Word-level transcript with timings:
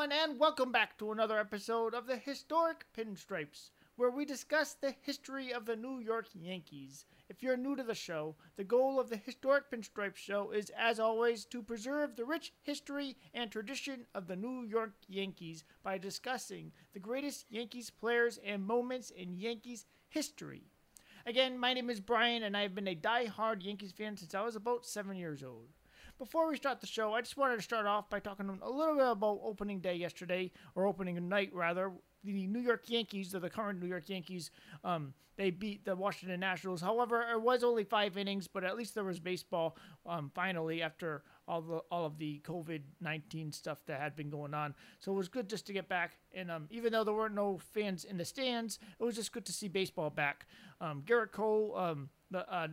everyone, 0.00 0.30
and 0.30 0.40
welcome 0.40 0.72
back 0.72 0.96
to 0.96 1.12
another 1.12 1.38
episode 1.38 1.92
of 1.92 2.06
the 2.06 2.16
Historic 2.16 2.86
Pinstripes, 2.96 3.68
where 3.96 4.10
we 4.10 4.24
discuss 4.24 4.72
the 4.72 4.94
history 5.02 5.52
of 5.52 5.66
the 5.66 5.76
New 5.76 5.98
York 5.98 6.24
Yankees. 6.32 7.04
If 7.28 7.42
you're 7.42 7.58
new 7.58 7.76
to 7.76 7.82
the 7.82 7.94
show, 7.94 8.34
the 8.56 8.64
goal 8.64 8.98
of 8.98 9.10
the 9.10 9.18
Historic 9.18 9.70
Pinstripes 9.70 10.16
show 10.16 10.52
is, 10.52 10.70
as 10.70 10.98
always, 10.98 11.44
to 11.46 11.62
preserve 11.62 12.16
the 12.16 12.24
rich 12.24 12.54
history 12.62 13.18
and 13.34 13.50
tradition 13.50 14.06
of 14.14 14.26
the 14.26 14.36
New 14.36 14.64
York 14.64 14.94
Yankees 15.06 15.64
by 15.82 15.98
discussing 15.98 16.72
the 16.94 16.98
greatest 16.98 17.44
Yankees 17.50 17.90
players 17.90 18.38
and 18.42 18.66
moments 18.66 19.10
in 19.10 19.36
Yankees 19.36 19.84
history. 20.08 20.62
Again, 21.26 21.58
my 21.58 21.74
name 21.74 21.90
is 21.90 22.00
Brian, 22.00 22.42
and 22.42 22.56
I've 22.56 22.74
been 22.74 22.88
a 22.88 22.94
die-hard 22.94 23.62
Yankees 23.62 23.92
fan 23.92 24.16
since 24.16 24.34
I 24.34 24.40
was 24.40 24.56
about 24.56 24.86
seven 24.86 25.18
years 25.18 25.42
old. 25.42 25.68
Before 26.20 26.50
we 26.50 26.56
start 26.56 26.82
the 26.82 26.86
show, 26.86 27.14
I 27.14 27.22
just 27.22 27.38
wanted 27.38 27.56
to 27.56 27.62
start 27.62 27.86
off 27.86 28.10
by 28.10 28.20
talking 28.20 28.46
a 28.62 28.70
little 28.70 28.94
bit 28.94 29.10
about 29.10 29.40
opening 29.42 29.80
day 29.80 29.94
yesterday, 29.94 30.52
or 30.74 30.84
opening 30.84 31.30
night 31.30 31.48
rather. 31.54 31.92
The 32.22 32.46
New 32.46 32.60
York 32.60 32.82
Yankees, 32.88 33.34
or 33.34 33.38
the 33.38 33.48
current 33.48 33.80
New 33.80 33.88
York 33.88 34.06
Yankees, 34.10 34.50
um, 34.84 35.14
they 35.36 35.50
beat 35.50 35.86
the 35.86 35.96
Washington 35.96 36.38
Nationals. 36.38 36.82
However, 36.82 37.24
it 37.32 37.40
was 37.40 37.64
only 37.64 37.84
five 37.84 38.18
innings, 38.18 38.46
but 38.46 38.64
at 38.64 38.76
least 38.76 38.94
there 38.94 39.04
was 39.04 39.18
baseball 39.18 39.78
um, 40.04 40.30
finally 40.34 40.82
after 40.82 41.22
all 41.48 41.62
the 41.62 41.78
all 41.90 42.04
of 42.04 42.18
the 42.18 42.42
COVID 42.44 42.82
nineteen 43.00 43.50
stuff 43.50 43.78
that 43.86 43.98
had 43.98 44.14
been 44.14 44.28
going 44.28 44.52
on. 44.52 44.74
So 44.98 45.12
it 45.12 45.16
was 45.16 45.28
good 45.28 45.48
just 45.48 45.66
to 45.68 45.72
get 45.72 45.88
back. 45.88 46.18
And 46.34 46.50
um, 46.50 46.66
even 46.70 46.92
though 46.92 47.02
there 47.02 47.14
weren't 47.14 47.34
no 47.34 47.58
fans 47.72 48.04
in 48.04 48.18
the 48.18 48.26
stands, 48.26 48.78
it 48.98 49.02
was 49.02 49.14
just 49.14 49.32
good 49.32 49.46
to 49.46 49.52
see 49.54 49.68
baseball 49.68 50.10
back. 50.10 50.44
Um, 50.82 51.02
Gerrit 51.06 51.32
Cole, 51.32 51.74
um, 51.78 52.10
the 52.30 52.46
uh, 52.54 52.68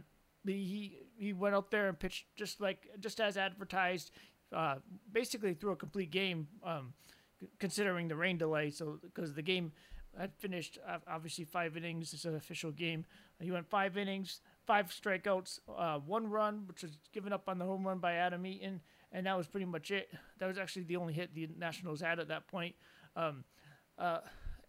he 0.54 1.00
he 1.18 1.34
went 1.34 1.56
out 1.56 1.72
there 1.72 1.88
and 1.88 2.00
pitched 2.00 2.26
just 2.36 2.62
like 2.62 2.88
just 3.00 3.20
as 3.20 3.38
advertised, 3.38 4.12
uh, 4.54 4.76
basically 5.12 5.54
through 5.54 5.72
a 5.72 5.76
complete 5.76 6.12
game, 6.12 6.48
um, 6.64 6.94
considering 7.60 8.08
the 8.08 8.16
rain 8.16 8.38
delay. 8.38 8.70
So 8.70 9.00
because 9.02 9.34
the 9.34 9.42
game 9.42 9.72
had 10.18 10.34
finished 10.36 10.80
obviously 11.08 11.46
five 11.46 11.78
innings, 11.78 12.14
it's 12.14 12.26
an 12.26 12.36
official 12.36 12.72
game. 12.72 13.06
He 13.40 13.52
went 13.52 13.70
five 13.70 13.98
innings, 13.98 14.42
five 14.66 14.88
strikeouts, 14.88 15.60
uh, 15.76 16.00
one 16.00 16.28
run, 16.28 16.64
which 16.68 16.82
was 16.82 16.98
given 17.14 17.32
up 17.34 17.48
on 17.48 17.60
the 17.60 17.66
home 17.66 17.86
run 17.86 18.00
by 18.00 18.14
Adam 18.14 18.46
Eaton, 18.46 18.82
and 19.12 19.26
that 19.28 19.38
was 19.38 19.48
pretty 19.48 19.66
much 19.66 19.92
it. 19.92 20.10
That 20.40 20.48
was 20.48 20.58
actually 20.58 20.84
the 20.84 20.96
only 20.96 21.14
hit 21.14 21.36
the 21.36 21.48
Nationals 21.58 22.02
had 22.02 22.20
at 22.20 22.30
that 22.30 22.48
point. 22.48 22.76
Um, 23.16 23.44
uh, 23.98 24.20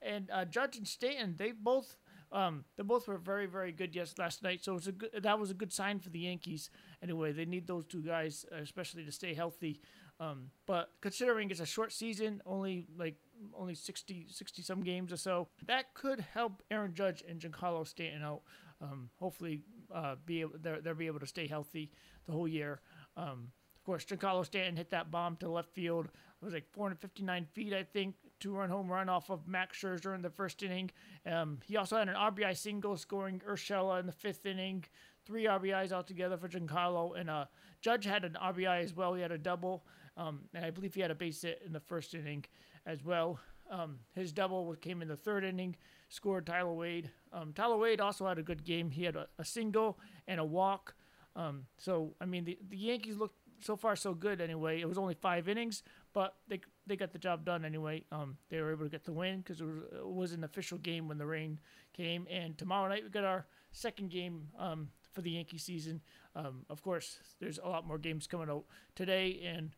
and 0.03 0.31
uh, 0.31 0.45
Judge 0.45 0.77
and 0.77 0.87
Stanton, 0.87 1.35
they 1.37 1.53
both 1.53 1.97
um, 2.33 2.65
they 2.77 2.83
both 2.83 3.09
were 3.09 3.19
very, 3.19 3.47
very 3.47 3.73
good 3.73 3.95
yes 3.95 4.15
last 4.19 4.43
night. 4.43 4.62
So 4.62 4.73
it 4.73 4.75
was 4.75 4.87
a 4.87 4.93
good, 4.93 5.11
that 5.23 5.39
was 5.39 5.51
a 5.51 5.55
good 5.55 5.73
sign 5.73 5.98
for 5.98 6.11
the 6.11 6.21
Yankees. 6.21 6.70
Anyway, 7.03 7.33
they 7.33 7.45
need 7.45 7.67
those 7.67 7.87
two 7.87 8.03
guys, 8.03 8.45
especially 8.53 9.05
to 9.05 9.12
stay 9.12 9.35
healthy. 9.35 9.81
Um, 10.20 10.51
but 10.67 10.91
considering 11.01 11.51
it's 11.51 11.61
a 11.61 11.67
short 11.67 11.93
season, 11.93 12.43
only 12.45 12.87
like 12.97 13.17
only 13.55 13.75
60, 13.75 14.27
60 14.29 14.62
some 14.62 14.83
games 14.83 15.12
or 15.12 15.17
so, 15.17 15.48
that 15.67 15.95
could 15.95 16.20
help 16.20 16.62
Aaron 16.70 16.93
Judge 16.95 17.23
and 17.29 17.41
Giancarlo 17.41 17.87
Stanton 17.87 18.23
out. 18.23 18.42
Um, 18.81 19.11
hopefully, 19.19 19.63
uh, 19.95 20.17
be 20.25 20.41
able 20.42 20.55
they'll, 20.61 20.95
be 20.95 21.07
able 21.07 21.20
to 21.20 21.27
stay 21.27 21.47
healthy 21.47 21.91
the 22.27 22.33
whole 22.33 22.48
year. 22.48 22.81
Um, 23.17 23.48
course, 23.89 24.05
Giancarlo 24.05 24.44
Stanton 24.44 24.77
hit 24.77 24.91
that 24.91 25.11
bomb 25.11 25.36
to 25.36 25.48
left 25.48 25.70
field. 25.70 26.06
It 26.06 26.44
was 26.44 26.53
like 26.53 26.70
459 26.72 27.47
feet, 27.55 27.72
I 27.72 27.83
think 27.83 28.14
two 28.39 28.53
run 28.55 28.69
home 28.69 28.86
run 28.86 29.08
off 29.08 29.30
of 29.30 29.48
Max 29.48 29.80
Scherzer 29.80 30.14
in 30.14 30.20
the 30.20 30.28
first 30.28 30.62
inning. 30.62 30.91
Um, 31.25 31.58
he 31.64 31.78
also 31.78 31.97
had 31.97 32.08
an 32.08 32.14
RBI 32.14 32.55
single 32.55 32.98
scoring 32.98 33.41
Urshela 33.48 33.98
in 33.98 34.06
the 34.06 34.12
fifth 34.12 34.45
inning. 34.45 34.84
Three 35.25 35.45
RBIs 35.45 35.91
altogether 35.91 36.36
for 36.36 36.48
Giancarlo. 36.48 37.19
And 37.19 37.30
uh, 37.30 37.47
Judge 37.80 38.05
had 38.05 38.25
an 38.25 38.36
RBI 38.41 38.84
as 38.84 38.95
well. 38.95 39.14
He 39.14 39.22
had 39.22 39.33
a 39.33 39.39
double. 39.39 39.86
Um, 40.19 40.41
and 40.52 40.67
I 40.67 40.70
believe 40.70 40.95
he 40.95 41.00
had 41.00 41.11
a 41.11 41.14
base 41.14 41.41
hit 41.41 41.62
in 41.64 41.73
the 41.73 41.80
first 41.80 42.14
inning 42.14 42.45
as 42.84 43.02
well. 43.02 43.41
Um, 43.70 44.00
his 44.14 44.33
double 44.33 44.75
came 44.77 45.00
in 45.00 45.08
the 45.08 45.17
third 45.17 45.45
inning, 45.45 45.77
scored 46.11 46.46
Tyler 46.46 46.74
Wade. 46.74 47.11
Um, 47.33 47.55
Tyler 47.55 47.79
Wade 47.79 48.01
also 48.01 48.27
had 48.27 48.39
a 48.39 48.42
good 48.42 48.64
game. 48.64 48.90
He 48.90 49.05
had 49.05 49.17
a, 49.17 49.29
a 49.39 49.45
single 49.45 49.98
and 50.27 50.40
a 50.40 50.45
walk. 50.45 50.95
Um, 51.34 51.64
so, 51.79 52.14
I 52.20 52.27
mean, 52.27 52.45
the, 52.45 52.58
the 52.68 52.77
Yankees 52.77 53.17
looked 53.17 53.39
so 53.61 53.77
far 53.77 53.96
so 53.96 54.14
good 54.14 54.41
anyway. 54.41 54.80
It 54.80 54.89
was 54.89 54.98
only 54.98 55.14
five 55.14 55.48
innings, 55.48 55.83
but 56.13 56.36
they 56.48 56.61
they 56.86 56.96
got 56.96 57.13
the 57.13 57.19
job 57.19 57.45
done 57.45 57.64
anyway. 57.64 58.05
Um, 58.11 58.36
they 58.48 58.61
were 58.61 58.73
able 58.73 58.85
to 58.85 58.91
get 58.91 59.05
the 59.05 59.13
win 59.13 59.39
because 59.41 59.61
it 59.61 59.67
was, 59.67 59.83
it 59.92 60.07
was 60.07 60.33
an 60.33 60.45
official 60.45 60.79
game 60.79 61.08
when 61.08 61.19
the 61.19 61.27
rain 61.27 61.61
came. 61.92 62.27
And 62.30 62.57
tomorrow 62.57 62.89
night 62.89 63.05
we 63.05 63.11
got 63.11 63.24
our 63.24 63.46
second 63.73 64.11
game 64.11 64.48
um, 64.58 64.91
for 65.13 65.23
the 65.23 65.30
Yankee 65.33 65.58
season. 65.58 66.01
Um, 66.35 66.64
of 66.70 66.83
course, 66.83 67.19
there's 67.41 67.58
a 67.58 67.69
lot 67.69 67.86
more 67.86 67.98
games 67.98 68.27
coming 68.27 68.48
out 68.48 68.64
today, 68.95 69.41
and 69.45 69.70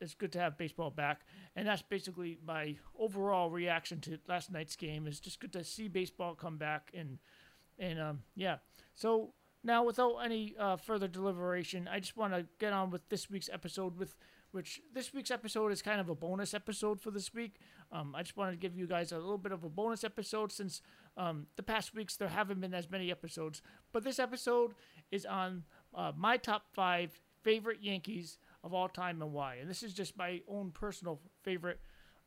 it's 0.00 0.14
good 0.14 0.32
to 0.32 0.38
have 0.38 0.58
baseball 0.58 0.90
back. 0.90 1.22
And 1.56 1.66
that's 1.66 1.82
basically 1.82 2.38
my 2.46 2.76
overall 2.98 3.50
reaction 3.50 4.00
to 4.02 4.18
last 4.28 4.50
night's 4.52 4.76
game. 4.76 5.06
Is 5.06 5.20
just 5.20 5.40
good 5.40 5.52
to 5.54 5.64
see 5.64 5.88
baseball 5.88 6.34
come 6.34 6.58
back 6.58 6.90
and 6.94 7.18
and 7.78 8.00
um, 8.00 8.22
yeah. 8.36 8.56
So 8.94 9.32
now, 9.64 9.84
without 9.84 10.16
any 10.18 10.54
uh, 10.58 10.76
further 10.76 11.08
deliberation, 11.08 11.88
I 11.90 12.00
just 12.00 12.16
want 12.16 12.32
to 12.34 12.46
get 12.58 12.72
on 12.72 12.90
with 12.90 13.08
this 13.08 13.30
week's 13.30 13.48
episode. 13.52 13.98
With 13.98 14.16
which 14.52 14.80
this 14.94 15.14
week's 15.14 15.30
episode 15.30 15.72
is 15.72 15.82
kind 15.82 16.00
of 16.00 16.08
a 16.08 16.14
bonus 16.14 16.52
episode 16.52 17.00
for 17.00 17.10
this 17.10 17.32
week. 17.32 17.56
Um, 17.90 18.14
I 18.14 18.22
just 18.22 18.36
wanted 18.36 18.52
to 18.52 18.56
give 18.58 18.76
you 18.76 18.86
guys 18.86 19.10
a 19.10 19.16
little 19.16 19.38
bit 19.38 19.52
of 19.52 19.64
a 19.64 19.68
bonus 19.68 20.04
episode 20.04 20.52
since 20.52 20.82
um, 21.16 21.46
the 21.56 21.62
past 21.62 21.94
weeks 21.94 22.16
there 22.16 22.28
haven't 22.28 22.60
been 22.60 22.74
as 22.74 22.90
many 22.90 23.10
episodes. 23.10 23.62
But 23.92 24.04
this 24.04 24.18
episode 24.18 24.72
is 25.10 25.24
on 25.24 25.64
uh, 25.94 26.12
my 26.16 26.36
top 26.36 26.64
five 26.74 27.18
favorite 27.42 27.78
Yankees 27.82 28.38
of 28.62 28.74
all 28.74 28.88
time 28.88 29.22
and 29.22 29.32
why. 29.32 29.56
And 29.56 29.68
this 29.68 29.82
is 29.82 29.94
just 29.94 30.16
my 30.16 30.40
own 30.46 30.70
personal 30.70 31.20
favorite 31.42 31.80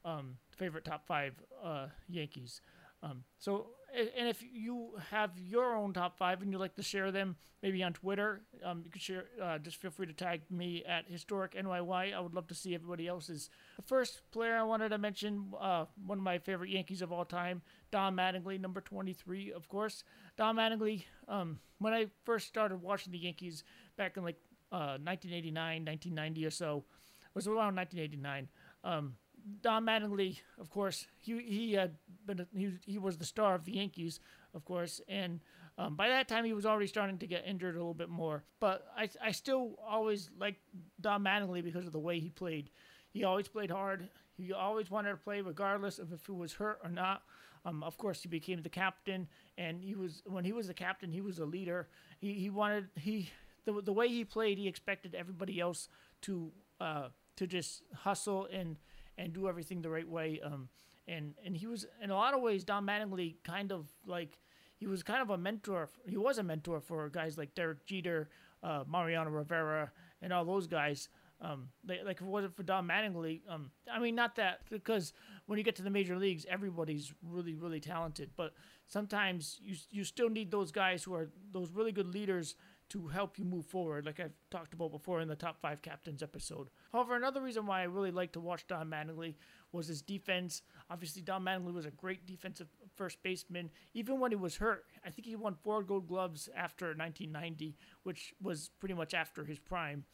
um, 0.03 0.37
favorite 0.51 0.85
top 0.85 1.05
five 1.07 1.33
uh, 1.63 1.87
Yankees. 2.07 2.61
Um, 3.05 3.23
so 3.37 3.67
and 3.95 4.27
if 4.27 4.43
you 4.53 4.89
have 5.11 5.31
your 5.37 5.75
own 5.75 5.93
top 5.93 6.17
five 6.17 6.41
and 6.41 6.51
you'd 6.51 6.59
like 6.59 6.75
to 6.75 6.83
share 6.83 7.11
them, 7.11 7.35
maybe 7.63 7.81
on 7.81 7.93
Twitter, 7.93 8.41
um, 8.63 8.81
you 8.83 8.91
can 8.91 8.99
share. 8.99 9.25
Uh, 9.41 9.57
just 9.57 9.77
feel 9.77 9.91
free 9.91 10.05
to 10.05 10.13
tag 10.13 10.41
me 10.49 10.83
at 10.85 11.05
historic 11.07 11.53
NYY. 11.53 12.13
I 12.13 12.19
would 12.19 12.33
love 12.33 12.47
to 12.47 12.55
see 12.55 12.75
everybody 12.75 13.07
else's. 13.07 13.49
The 13.77 13.83
first 13.83 14.21
player 14.31 14.57
I 14.57 14.63
wanted 14.63 14.89
to 14.89 14.97
mention, 14.97 15.53
uh, 15.59 15.85
one 16.05 16.17
of 16.17 16.23
my 16.23 16.39
favorite 16.39 16.71
Yankees 16.71 17.01
of 17.01 17.11
all 17.11 17.25
time, 17.25 17.61
Don 17.91 18.15
Mattingly, 18.15 18.59
number 18.59 18.81
23, 18.81 19.53
of 19.53 19.67
course. 19.69 20.03
Don 20.37 20.57
Mattingly. 20.57 21.05
Um, 21.27 21.59
when 21.79 21.93
I 21.93 22.07
first 22.25 22.47
started 22.47 22.81
watching 22.81 23.13
the 23.13 23.19
Yankees 23.19 23.63
back 23.97 24.17
in 24.17 24.23
like 24.23 24.39
uh, 24.71 24.99
1989, 24.99 25.85
1990 25.85 26.45
or 26.45 26.51
so, 26.51 26.83
it 27.23 27.35
was 27.35 27.47
around 27.47 27.75
1989. 27.75 28.49
Um, 28.83 29.15
Don 29.61 29.85
Mattingly, 29.85 30.39
of 30.59 30.69
course, 30.69 31.05
he 31.19 31.39
he 31.41 31.73
had 31.73 31.95
been 32.25 32.45
he 32.55 32.71
he 32.85 32.97
was 32.97 33.17
the 33.17 33.25
star 33.25 33.53
of 33.55 33.65
the 33.65 33.73
Yankees, 33.73 34.19
of 34.53 34.65
course, 34.65 35.01
and 35.07 35.39
um, 35.77 35.95
by 35.95 36.07
that 36.07 36.27
time 36.27 36.45
he 36.45 36.53
was 36.53 36.65
already 36.65 36.87
starting 36.87 37.17
to 37.19 37.27
get 37.27 37.45
injured 37.45 37.75
a 37.75 37.77
little 37.77 37.93
bit 37.93 38.09
more. 38.09 38.43
But 38.59 38.87
I 38.97 39.09
I 39.21 39.31
still 39.31 39.77
always 39.87 40.31
liked 40.39 40.61
Don 40.99 41.23
Mattingly 41.23 41.63
because 41.63 41.85
of 41.85 41.91
the 41.91 41.99
way 41.99 42.19
he 42.19 42.29
played. 42.29 42.71
He 43.11 43.23
always 43.23 43.47
played 43.47 43.69
hard. 43.69 44.09
He 44.35 44.51
always 44.51 44.89
wanted 44.89 45.11
to 45.11 45.17
play 45.17 45.41
regardless 45.41 45.99
of 45.99 46.11
if 46.11 46.25
he 46.25 46.31
was 46.31 46.53
hurt 46.53 46.79
or 46.83 46.89
not. 46.89 47.21
Um, 47.65 47.83
of 47.83 47.97
course, 47.97 48.21
he 48.21 48.27
became 48.29 48.61
the 48.61 48.69
captain, 48.69 49.27
and 49.57 49.83
he 49.83 49.95
was 49.95 50.21
when 50.25 50.43
he 50.43 50.53
was 50.53 50.67
the 50.67 50.73
captain, 50.73 51.11
he 51.11 51.21
was 51.21 51.39
a 51.39 51.45
leader. 51.45 51.87
He 52.19 52.33
he 52.33 52.49
wanted 52.49 52.87
he 52.95 53.29
the 53.65 53.81
the 53.81 53.93
way 53.93 54.07
he 54.07 54.23
played, 54.23 54.57
he 54.57 54.67
expected 54.67 55.13
everybody 55.13 55.59
else 55.59 55.89
to 56.21 56.51
uh 56.79 57.09
to 57.35 57.47
just 57.47 57.83
hustle 57.93 58.47
and 58.51 58.77
and 59.17 59.33
do 59.33 59.47
everything 59.47 59.81
the 59.81 59.89
right 59.89 60.07
way. 60.07 60.39
Um, 60.43 60.69
and 61.07 61.33
and 61.45 61.55
he 61.55 61.67
was 61.67 61.85
in 62.01 62.09
a 62.09 62.15
lot 62.15 62.33
of 62.33 62.41
ways 62.41 62.63
Don 62.63 62.85
Mattingly 62.85 63.35
kind 63.43 63.71
of 63.71 63.91
like 64.05 64.39
he 64.77 64.87
was 64.87 65.03
kind 65.03 65.21
of 65.21 65.29
a 65.29 65.37
mentor. 65.37 65.89
He 66.07 66.17
was 66.17 66.37
a 66.37 66.43
mentor 66.43 66.81
for 66.81 67.09
guys 67.09 67.37
like 67.37 67.55
Derek 67.55 67.85
Jeter, 67.85 68.29
uh, 68.63 68.83
Mariano 68.87 69.29
Rivera, 69.29 69.91
and 70.21 70.33
all 70.33 70.45
those 70.45 70.67
guys. 70.67 71.09
Um, 71.41 71.67
they, 71.83 72.01
like 72.03 72.17
if 72.17 72.21
it 72.21 72.27
wasn't 72.27 72.55
for 72.55 72.63
Don 72.63 72.87
Mattingly, 72.87 73.41
um, 73.49 73.69
I 73.91 73.99
mean, 73.99 74.15
not 74.15 74.35
that 74.37 74.61
because 74.69 75.13
when 75.47 75.57
you 75.57 75.63
get 75.63 75.75
to 75.75 75.83
the 75.83 75.89
major 75.89 76.17
leagues, 76.17 76.45
everybody's 76.49 77.13
really, 77.21 77.55
really 77.55 77.81
talented. 77.81 78.31
But 78.35 78.53
sometimes 78.87 79.59
you 79.61 79.75
you 79.91 80.03
still 80.03 80.29
need 80.29 80.49
those 80.49 80.71
guys 80.71 81.03
who 81.03 81.13
are 81.13 81.29
those 81.51 81.71
really 81.71 81.91
good 81.91 82.07
leaders 82.07 82.55
to 82.89 83.07
help 83.07 83.39
you 83.39 83.45
move 83.45 83.65
forward, 83.65 84.05
like 84.05 84.19
I've 84.19 84.35
talked 84.51 84.73
about 84.73 84.91
before 84.91 85.19
in 85.21 85.27
the 85.27 85.35
top 85.35 85.59
five 85.59 85.81
captains 85.81 86.21
episode. 86.21 86.69
However, 86.91 87.15
another 87.15 87.41
reason 87.41 87.65
why 87.65 87.81
I 87.81 87.85
really 87.85 88.11
like 88.11 88.31
to 88.33 88.39
watch 88.39 88.67
Don 88.67 88.89
Mattingly 88.89 89.35
was 89.71 89.87
his 89.87 90.01
defense. 90.01 90.61
Obviously, 90.89 91.21
Don 91.21 91.43
Mattingly 91.43 91.73
was 91.73 91.85
a 91.85 91.91
great 91.91 92.25
defensive 92.27 92.67
first 92.95 93.21
baseman. 93.23 93.71
Even 93.93 94.19
when 94.19 94.31
he 94.31 94.35
was 94.35 94.57
hurt, 94.57 94.85
I 95.05 95.09
think 95.09 95.25
he 95.25 95.35
won 95.35 95.55
four 95.63 95.81
gold 95.83 96.07
gloves 96.07 96.47
after 96.55 96.87
1990, 96.87 97.75
which 98.03 98.33
was 98.41 98.69
pretty 98.79 98.93
much 98.95 99.13
after 99.13 99.43
his 99.43 99.59
prime. 99.59 100.05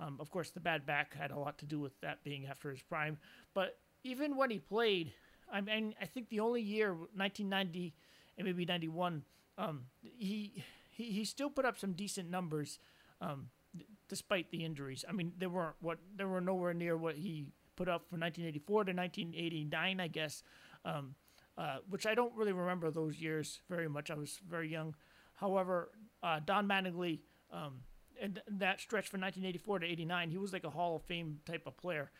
Um, 0.00 0.18
of 0.20 0.30
course, 0.30 0.50
the 0.50 0.60
bad 0.60 0.86
back 0.86 1.14
had 1.14 1.30
a 1.30 1.38
lot 1.38 1.58
to 1.58 1.66
do 1.66 1.80
with 1.80 1.98
that 2.02 2.22
being 2.22 2.46
after 2.46 2.70
his 2.70 2.82
prime. 2.82 3.18
But 3.54 3.78
even 4.04 4.36
when 4.36 4.50
he 4.50 4.58
played, 4.58 5.12
I 5.50 5.60
mean, 5.60 5.94
I 6.00 6.04
think 6.04 6.28
the 6.28 6.40
only 6.40 6.62
year, 6.62 6.90
1990 6.90 7.94
and 8.36 8.46
maybe 8.46 8.64
91, 8.64 9.24
um, 9.56 9.86
he 10.00 10.62
he, 10.98 11.12
he 11.12 11.24
still 11.24 11.48
put 11.48 11.64
up 11.64 11.78
some 11.78 11.92
decent 11.92 12.28
numbers 12.28 12.80
um, 13.20 13.46
d- 13.74 13.86
despite 14.08 14.50
the 14.50 14.64
injuries. 14.64 15.04
I 15.08 15.12
mean, 15.12 15.32
they 15.38 15.46
weren't 15.46 15.76
what 15.80 15.98
they 16.16 16.24
were 16.24 16.40
nowhere 16.40 16.74
near 16.74 16.96
what 16.96 17.14
he 17.14 17.52
put 17.76 17.88
up 17.88 18.08
from 18.10 18.20
1984 18.20 18.84
to 18.84 18.92
1989, 18.92 20.00
I 20.00 20.08
guess, 20.08 20.42
um, 20.84 21.14
uh, 21.56 21.78
which 21.88 22.04
I 22.04 22.14
don't 22.14 22.34
really 22.34 22.52
remember 22.52 22.90
those 22.90 23.20
years 23.20 23.60
very 23.70 23.88
much. 23.88 24.10
I 24.10 24.14
was 24.14 24.40
very 24.46 24.68
young. 24.70 24.96
However, 25.34 25.90
uh, 26.22 26.40
Don 26.44 26.66
Mattingly, 26.66 27.20
um, 27.52 27.82
and 28.20 28.42
that 28.48 28.80
stretch 28.80 29.08
from 29.08 29.20
1984 29.20 29.78
to 29.78 29.86
89, 29.86 30.30
he 30.30 30.38
was 30.38 30.52
like 30.52 30.64
a 30.64 30.70
Hall 30.70 30.96
of 30.96 31.02
Fame 31.04 31.38
type 31.46 31.62
of 31.66 31.76
player. 31.76 32.10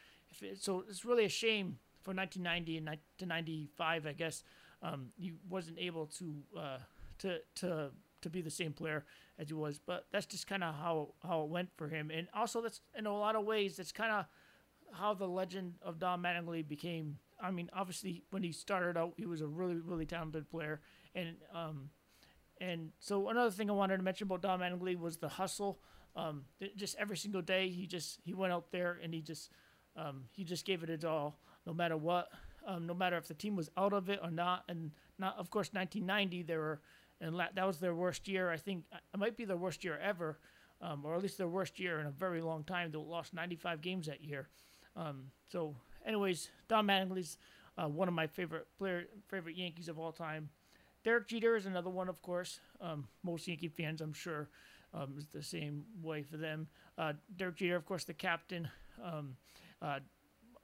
It, 0.41 0.63
so 0.63 0.85
it's 0.89 1.05
really 1.05 1.25
a 1.25 1.29
shame 1.29 1.79
for 2.05 2.15
1990 2.15 2.79
and 2.79 2.99
to 3.19 3.27
95, 3.27 4.07
I 4.07 4.13
guess, 4.13 4.45
um, 4.83 5.09
he 5.17 5.33
wasn't 5.49 5.79
able 5.81 6.07
to 6.19 6.37
uh, 6.57 6.79
to 7.19 7.39
to 7.57 7.91
to 8.23 8.31
be 8.31 8.41
the 8.41 8.51
same 8.51 8.73
player 8.73 9.05
as 9.39 9.49
he 9.49 9.55
was. 9.55 9.79
But 9.79 10.07
that's 10.13 10.27
just 10.27 10.47
kind 10.47 10.65
of 10.65 10.75
how 10.75 11.15
how 11.27 11.43
it 11.43 11.49
went 11.49 11.71
for 11.77 11.89
him. 11.89 12.11
And 12.11 12.29
also, 12.35 12.61
that's 12.61 12.81
in 12.97 13.07
a 13.07 13.17
lot 13.17 13.37
of 13.37 13.45
ways, 13.45 13.77
that's 13.77 13.93
kind 13.93 14.13
of 14.13 14.27
how 14.93 15.15
the 15.15 15.29
legend 15.29 15.75
of 15.83 15.99
Don 15.99 16.23
Mattingly 16.23 16.67
became. 16.67 17.19
I 17.41 17.51
mean, 17.51 17.71
obviously, 17.73 18.25
when 18.31 18.43
he 18.43 18.53
started 18.53 18.97
out, 18.97 19.15
he 19.17 19.27
was 19.27 19.41
a 19.41 19.47
really 19.47 19.77
really 19.77 20.07
talented 20.07 20.51
player, 20.51 20.81
and 21.15 21.37
um, 21.55 21.91
and 22.61 22.91
so 22.99 23.29
another 23.29 23.51
thing 23.51 23.71
I 23.71 23.75
wanted 23.75 23.99
to 23.99 24.03
mention 24.03 24.27
about 24.27 24.43
Don 24.43 24.61
Mattingly 24.61 24.99
was 24.99 25.19
the 25.19 25.29
hustle. 25.29 25.81
Um, 26.17 26.45
just 26.77 26.97
every 26.99 27.17
single 27.17 27.43
day, 27.43 27.69
he 27.69 27.87
just 27.87 28.21
he 28.25 28.35
went 28.35 28.53
out 28.53 28.73
there 28.73 28.99
and 29.03 29.15
he 29.15 29.21
just 29.21 29.53
um, 29.97 30.25
he 30.33 30.45
just 30.45 30.65
gave 30.65 30.83
it 30.83 30.89
his 30.89 31.05
all, 31.05 31.39
no 31.67 31.73
matter 31.73 31.97
what, 31.97 32.29
um, 32.67 32.87
no 32.87 32.95
matter 32.95 33.17
if 33.17 33.29
the 33.29 33.35
team 33.35 33.57
was 33.57 33.71
out 33.77 33.93
of 33.93 34.09
it 34.09 34.21
or 34.23 34.31
not. 34.31 34.65
And 34.69 34.93
not, 35.19 35.37
of 35.39 35.51
course, 35.51 35.71
1990 35.73 36.43
there 36.43 36.59
were 36.59 36.81
and 37.21 37.37
la- 37.37 37.49
that 37.55 37.67
was 37.67 37.79
their 37.79 37.95
worst 37.95 38.29
year. 38.29 38.51
I 38.51 38.57
think 38.57 38.85
uh, 38.93 38.99
it 39.13 39.19
might 39.19 39.37
be 39.37 39.45
their 39.45 39.57
worst 39.57 39.85
year 39.85 39.99
ever, 39.99 40.39
um, 40.81 41.05
or 41.05 41.15
at 41.15 41.23
least 41.23 41.39
their 41.39 41.49
worst 41.49 41.79
year 41.79 42.01
in 42.01 42.07
a 42.07 42.11
very 42.11 42.41
long 42.41 42.65
time. 42.65 42.91
They 42.91 42.99
lost 42.99 43.35
95 43.35 43.81
games 43.81 44.07
that 44.07 44.23
year. 44.23 44.49
Um, 44.97 45.31
so, 45.51 45.77
anyways, 46.07 46.51
Don 46.69 46.87
Mattingly's 46.87 47.39
uh, 47.77 47.89
one 47.89 48.09
of 48.09 48.15
my 48.15 48.27
favorite 48.27 48.67
player, 48.79 49.05
favorite 49.29 49.57
Yankees 49.57 49.89
of 49.89 49.99
all 49.99 50.13
time. 50.13 50.51
Derek 51.05 51.29
Jeter 51.29 51.57
is 51.57 51.67
another 51.67 51.91
one, 51.91 52.09
of 52.09 52.21
course. 52.23 52.61
Um, 52.81 53.07
most 53.23 53.47
Yankee 53.47 53.69
fans, 53.69 54.01
I'm 54.01 54.13
sure, 54.13 54.49
um, 54.93 55.15
is 55.17 55.27
the 55.29 55.43
same 55.43 55.85
way 56.03 56.23
for 56.23 56.37
them. 56.37 56.67
Uh, 56.97 57.13
Derek 57.37 57.57
Jeter, 57.57 57.77
of 57.77 57.87
course, 57.87 58.05
the 58.05 58.15
captain. 58.15 58.69
Um, 59.03 59.37
uh, 59.81 60.01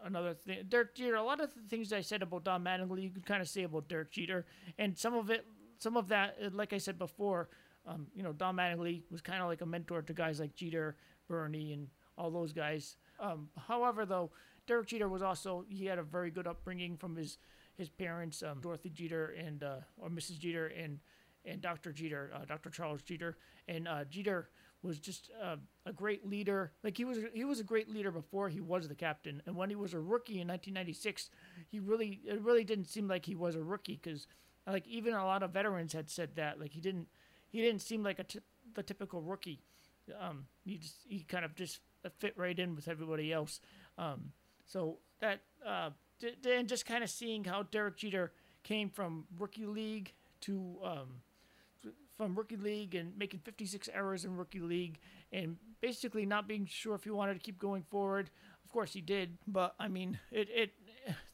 another 0.04 0.34
thing, 0.34 0.58
Derek 0.68 0.94
Jeter. 0.94 1.14
A 1.14 1.22
lot 1.22 1.40
of 1.40 1.50
the 1.54 1.62
things 1.68 1.92
I 1.92 2.00
said 2.00 2.22
about 2.22 2.44
Don 2.44 2.64
Mattingly, 2.64 3.02
you 3.02 3.10
can 3.10 3.22
kind 3.22 3.40
of 3.40 3.48
say 3.48 3.62
about 3.62 3.88
Derek 3.88 4.10
Jeter, 4.10 4.44
and 4.76 4.98
some 4.98 5.14
of 5.14 5.30
it 5.30 5.46
some 5.78 5.96
of 5.96 6.08
that, 6.08 6.36
uh, 6.44 6.50
like 6.52 6.72
I 6.72 6.78
said 6.78 6.98
before, 6.98 7.48
um, 7.86 8.06
you 8.14 8.22
know, 8.22 8.32
Don 8.32 8.56
Mattingly 8.56 9.02
was 9.10 9.20
kind 9.20 9.42
of 9.42 9.48
like 9.48 9.60
a 9.60 9.66
mentor 9.66 10.02
to 10.02 10.12
guys 10.12 10.40
like 10.40 10.54
Jeter, 10.54 10.96
Bernie, 11.28 11.72
and 11.72 11.88
all 12.16 12.30
those 12.30 12.52
guys. 12.52 12.96
Um, 13.20 13.48
however, 13.68 14.06
though, 14.06 14.30
Derek 14.66 14.86
Jeter 14.86 15.08
was 15.08 15.22
also 15.22 15.64
he 15.68 15.86
had 15.86 15.98
a 15.98 16.02
very 16.02 16.30
good 16.30 16.46
upbringing 16.46 16.96
from 16.96 17.16
his 17.16 17.38
his 17.76 17.90
parents, 17.90 18.42
um, 18.42 18.60
Dorothy 18.60 18.88
Jeter 18.88 19.34
and 19.36 19.62
uh, 19.62 19.76
or 19.98 20.08
Mrs. 20.08 20.38
Jeter 20.38 20.66
and 20.68 21.00
and 21.44 21.60
Dr. 21.60 21.92
Jeter, 21.92 22.30
uh, 22.34 22.44
Dr. 22.46 22.70
Charles 22.70 23.02
Jeter, 23.02 23.36
and 23.68 23.86
uh, 23.86 24.04
Jeter 24.04 24.48
was 24.84 24.98
just 24.98 25.30
uh, 25.42 25.56
a 25.86 25.92
great 25.92 26.28
leader. 26.28 26.72
Like 26.84 26.96
he 26.96 27.04
was, 27.04 27.18
he 27.32 27.44
was 27.44 27.58
a 27.58 27.64
great 27.64 27.90
leader 27.90 28.10
before 28.10 28.48
he 28.48 28.60
was 28.60 28.86
the 28.86 28.94
captain. 28.94 29.42
And 29.46 29.56
when 29.56 29.70
he 29.70 29.76
was 29.76 29.94
a 29.94 29.98
rookie 29.98 30.40
in 30.40 30.48
1996, 30.48 31.30
he 31.70 31.80
really, 31.80 32.20
it 32.24 32.40
really 32.42 32.64
didn't 32.64 32.86
seem 32.86 33.08
like 33.08 33.24
he 33.24 33.34
was 33.34 33.56
a 33.56 33.62
rookie 33.62 33.98
because 34.02 34.26
like 34.66 34.86
even 34.86 35.14
a 35.14 35.24
lot 35.24 35.42
of 35.42 35.50
veterans 35.50 35.92
had 35.92 36.10
said 36.10 36.30
that. 36.36 36.60
Like 36.60 36.72
he 36.72 36.80
didn't 36.80 37.08
he 37.50 37.60
didn't 37.60 37.82
seem 37.82 38.02
like 38.02 38.18
a 38.18 38.24
t- 38.24 38.40
the 38.74 38.82
typical 38.82 39.20
rookie. 39.22 39.60
Um, 40.20 40.46
he 40.64 40.78
just 40.78 40.96
he 41.08 41.20
kind 41.20 41.44
of 41.44 41.54
just 41.54 41.80
fit 42.18 42.34
right 42.36 42.58
in 42.58 42.74
with 42.74 42.88
everybody 42.88 43.32
else. 43.32 43.60
Um, 43.98 44.32
so 44.66 44.98
that 45.20 45.40
uh, 45.66 45.90
d- 46.18 46.62
just 46.64 46.86
kind 46.86 47.04
of 47.04 47.10
seeing 47.10 47.44
how 47.44 47.62
Derek 47.64 47.96
Jeter 47.96 48.32
came 48.62 48.90
from 48.90 49.24
rookie 49.38 49.66
league 49.66 50.12
to 50.42 50.76
um, 50.82 51.08
from 52.16 52.34
rookie 52.34 52.56
league 52.56 52.94
and 52.94 53.16
making 53.18 53.40
56 53.40 53.88
errors 53.92 54.24
in 54.24 54.36
rookie 54.36 54.60
league 54.60 54.98
and 55.32 55.56
basically 55.80 56.24
not 56.24 56.46
being 56.46 56.66
sure 56.66 56.94
if 56.94 57.04
he 57.04 57.10
wanted 57.10 57.34
to 57.34 57.40
keep 57.40 57.58
going 57.58 57.82
forward. 57.90 58.30
Of 58.64 58.72
course 58.72 58.92
he 58.92 59.00
did, 59.00 59.36
but 59.46 59.74
I 59.78 59.88
mean 59.88 60.18
it 60.30 60.48
it 60.50 60.72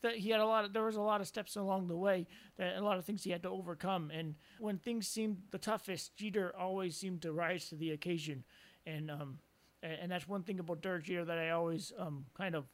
that 0.02 0.16
he 0.16 0.30
had 0.30 0.40
a 0.40 0.46
lot 0.46 0.64
of 0.64 0.72
there 0.72 0.84
was 0.84 0.96
a 0.96 1.00
lot 1.00 1.20
of 1.20 1.26
steps 1.26 1.56
along 1.56 1.88
the 1.88 1.96
way 1.96 2.26
that 2.56 2.76
a 2.76 2.80
lot 2.82 2.98
of 2.98 3.04
things 3.04 3.24
he 3.24 3.30
had 3.30 3.42
to 3.42 3.48
overcome. 3.48 4.10
And 4.10 4.34
when 4.58 4.78
things 4.78 5.06
seemed 5.06 5.38
the 5.50 5.58
toughest 5.58 6.16
Jeter 6.16 6.54
always 6.56 6.96
seemed 6.96 7.22
to 7.22 7.32
rise 7.32 7.68
to 7.68 7.76
the 7.76 7.90
occasion. 7.90 8.44
And 8.86 9.10
um 9.10 9.38
and 9.82 10.10
that's 10.10 10.28
one 10.28 10.42
thing 10.42 10.60
about 10.60 10.82
Derek 10.82 11.04
Jeter 11.04 11.24
that 11.24 11.38
I 11.38 11.50
always 11.50 11.92
um 11.98 12.26
kind 12.36 12.54
of 12.54 12.66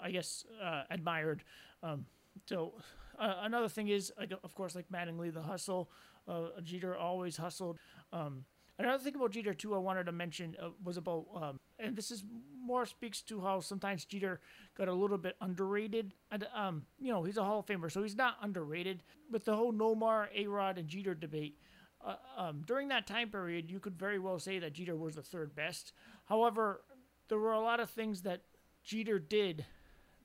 I 0.00 0.10
guess 0.10 0.44
uh, 0.62 0.82
admired. 0.90 1.44
Um 1.82 2.06
so 2.46 2.74
uh, 3.18 3.34
another 3.42 3.68
thing 3.68 3.88
is 3.88 4.12
of 4.42 4.54
course 4.54 4.74
like 4.74 4.88
Mattingly 4.88 5.32
the 5.32 5.42
hustle 5.42 5.90
uh, 6.28 6.60
Jeter 6.62 6.96
always 6.96 7.36
hustled. 7.36 7.78
Um 8.12 8.44
Another 8.78 9.04
thing 9.04 9.14
about 9.14 9.30
Jeter 9.32 9.54
too, 9.54 9.74
I 9.74 9.78
wanted 9.78 10.06
to 10.06 10.12
mention 10.12 10.56
uh, 10.60 10.70
was 10.82 10.96
about, 10.96 11.26
um, 11.36 11.60
and 11.78 11.94
this 11.94 12.10
is 12.10 12.24
more 12.62 12.86
speaks 12.86 13.20
to 13.22 13.40
how 13.40 13.60
sometimes 13.60 14.04
Jeter 14.04 14.40
got 14.76 14.88
a 14.88 14.92
little 14.92 15.18
bit 15.18 15.36
underrated. 15.40 16.14
And 16.30 16.46
um, 16.54 16.82
you 16.98 17.12
know, 17.12 17.22
he's 17.22 17.36
a 17.36 17.44
Hall 17.44 17.60
of 17.60 17.66
Famer, 17.66 17.90
so 17.90 18.02
he's 18.02 18.16
not 18.16 18.36
underrated. 18.42 19.02
With 19.30 19.44
the 19.44 19.56
whole 19.56 19.72
Nomar, 19.72 20.28
A 20.34 20.46
Rod, 20.46 20.78
and 20.78 20.88
Jeter 20.88 21.14
debate, 21.14 21.58
uh, 22.04 22.16
um, 22.36 22.62
during 22.66 22.88
that 22.88 23.06
time 23.06 23.30
period, 23.30 23.70
you 23.70 23.80
could 23.80 23.98
very 23.98 24.18
well 24.18 24.38
say 24.38 24.58
that 24.58 24.74
Jeter 24.74 24.96
was 24.96 25.14
the 25.14 25.22
third 25.22 25.54
best. 25.54 25.92
However, 26.26 26.82
there 27.28 27.38
were 27.38 27.52
a 27.52 27.60
lot 27.60 27.80
of 27.80 27.90
things 27.90 28.22
that 28.22 28.42
Jeter 28.82 29.18
did 29.18 29.64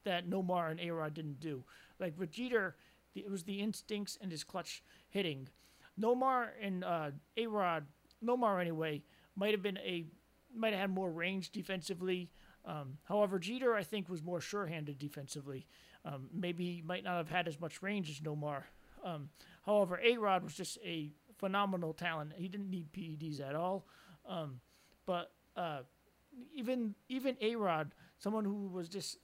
that 0.04 0.30
Nomar 0.30 0.72
and 0.72 0.80
A 0.80 0.90
Rod 0.92 1.14
didn't 1.14 1.40
do. 1.40 1.64
Like 2.00 2.18
with 2.18 2.32
Jeter, 2.32 2.76
it 3.16 3.30
was 3.30 3.44
the 3.44 3.60
instincts 3.60 4.18
and 4.22 4.32
his 4.32 4.44
clutch 4.44 4.84
hitting. 5.10 5.50
Nomar 6.00 6.50
and 6.62 6.84
uh, 6.84 7.12
A 7.36 7.48
Rod 7.48 7.86
Nomar 8.24 8.60
anyway 8.60 9.04
might 9.36 9.52
have 9.52 9.62
been 9.62 9.78
a 9.78 10.06
might 10.58 10.74
have 10.74 10.82
had 10.82 10.90
more 10.90 11.12
range 11.12 11.52
defensively. 11.52 12.30
Um, 12.66 12.98
however, 13.06 13.40
Jeter 13.40 13.76
I 13.76 13.84
think 13.84 14.10
was 14.10 14.24
more 14.24 14.42
sure-handed 14.42 14.98
defensively. 14.98 15.68
Um, 16.06 16.30
maybe 16.34 16.66
he 16.76 16.82
might 16.82 17.04
not 17.04 17.18
have 17.18 17.30
had 17.30 17.48
as 17.48 17.60
much 17.60 17.82
range 17.82 18.10
as 18.10 18.20
Nomar. 18.20 18.64
Um, 19.04 19.30
however, 19.66 20.00
A 20.04 20.18
Rod 20.18 20.44
was 20.44 20.54
just 20.54 20.78
a 20.84 21.12
phenomenal 21.38 21.94
talent. 21.94 22.34
He 22.36 22.48
didn't 22.48 22.70
need 22.70 22.92
PEDs 22.92 23.42
at 23.42 23.56
all. 23.56 23.86
Um, 24.28 24.60
but 25.06 25.32
uh, 25.56 25.80
even 26.54 26.96
even 27.08 27.38
A 27.42 27.56
Rod, 27.56 27.94
someone 28.20 28.46
who 28.46 28.68
was 28.68 28.90
just 28.90 29.18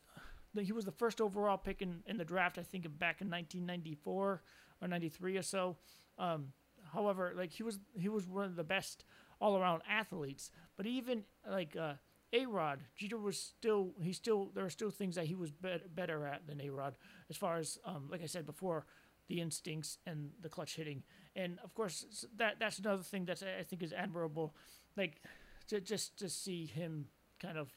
he 0.60 0.72
was 0.72 0.86
the 0.86 0.91
first 0.91 1.19
overall 1.19 1.58
pick 1.58 1.81
in, 1.81 2.03
in 2.05 2.17
the 2.17 2.25
draft, 2.25 2.58
I 2.58 2.63
think 2.63 2.84
back 2.84 3.22
in 3.22 3.29
1994 3.29 4.43
or 4.81 4.88
93 4.88 5.38
or 5.38 5.41
so. 5.41 5.77
Um, 6.19 6.53
However, 6.93 7.34
like 7.36 7.51
he 7.51 7.63
was 7.63 7.79
he 7.98 8.08
was 8.08 8.27
one 8.27 8.46
of 8.46 8.55
the 8.55 8.63
best 8.63 9.03
all 9.40 9.58
around 9.58 9.82
athletes. 9.90 10.52
But 10.78 10.86
even 10.86 11.24
like 11.50 11.75
uh, 11.75 11.94
A 12.32 12.46
Rod, 12.46 12.80
Jeter 12.96 13.18
was 13.18 13.40
still 13.40 13.94
he 14.02 14.13
still 14.13 14.52
there 14.54 14.66
are 14.66 14.70
still 14.70 14.92
things 14.92 15.16
that 15.16 15.25
he 15.25 15.36
was 15.36 15.52
be- 15.52 15.82
better 15.94 16.25
at 16.25 16.48
than 16.48 16.62
A 16.62 16.70
Rod 16.70 16.96
as 17.30 17.38
far 17.38 17.58
as 17.58 17.78
um, 17.86 18.08
like 18.12 18.24
I 18.24 18.28
said 18.28 18.46
before, 18.46 18.86
the 19.28 19.42
instincts 19.42 19.98
and 20.06 20.32
the 20.42 20.50
clutch 20.50 20.75
hitting. 20.75 21.04
And 21.36 21.60
of 21.63 21.74
course 21.74 22.25
that 22.38 22.56
that's 22.60 22.80
another 22.80 23.04
thing 23.04 23.25
that 23.25 23.42
I 23.44 23.63
think 23.63 23.84
is 23.84 23.94
admirable, 23.94 24.56
like 24.98 25.22
to 25.68 25.82
just 25.82 26.18
to 26.20 26.30
see 26.30 26.66
him 26.66 27.08
kind 27.40 27.58
of 27.58 27.70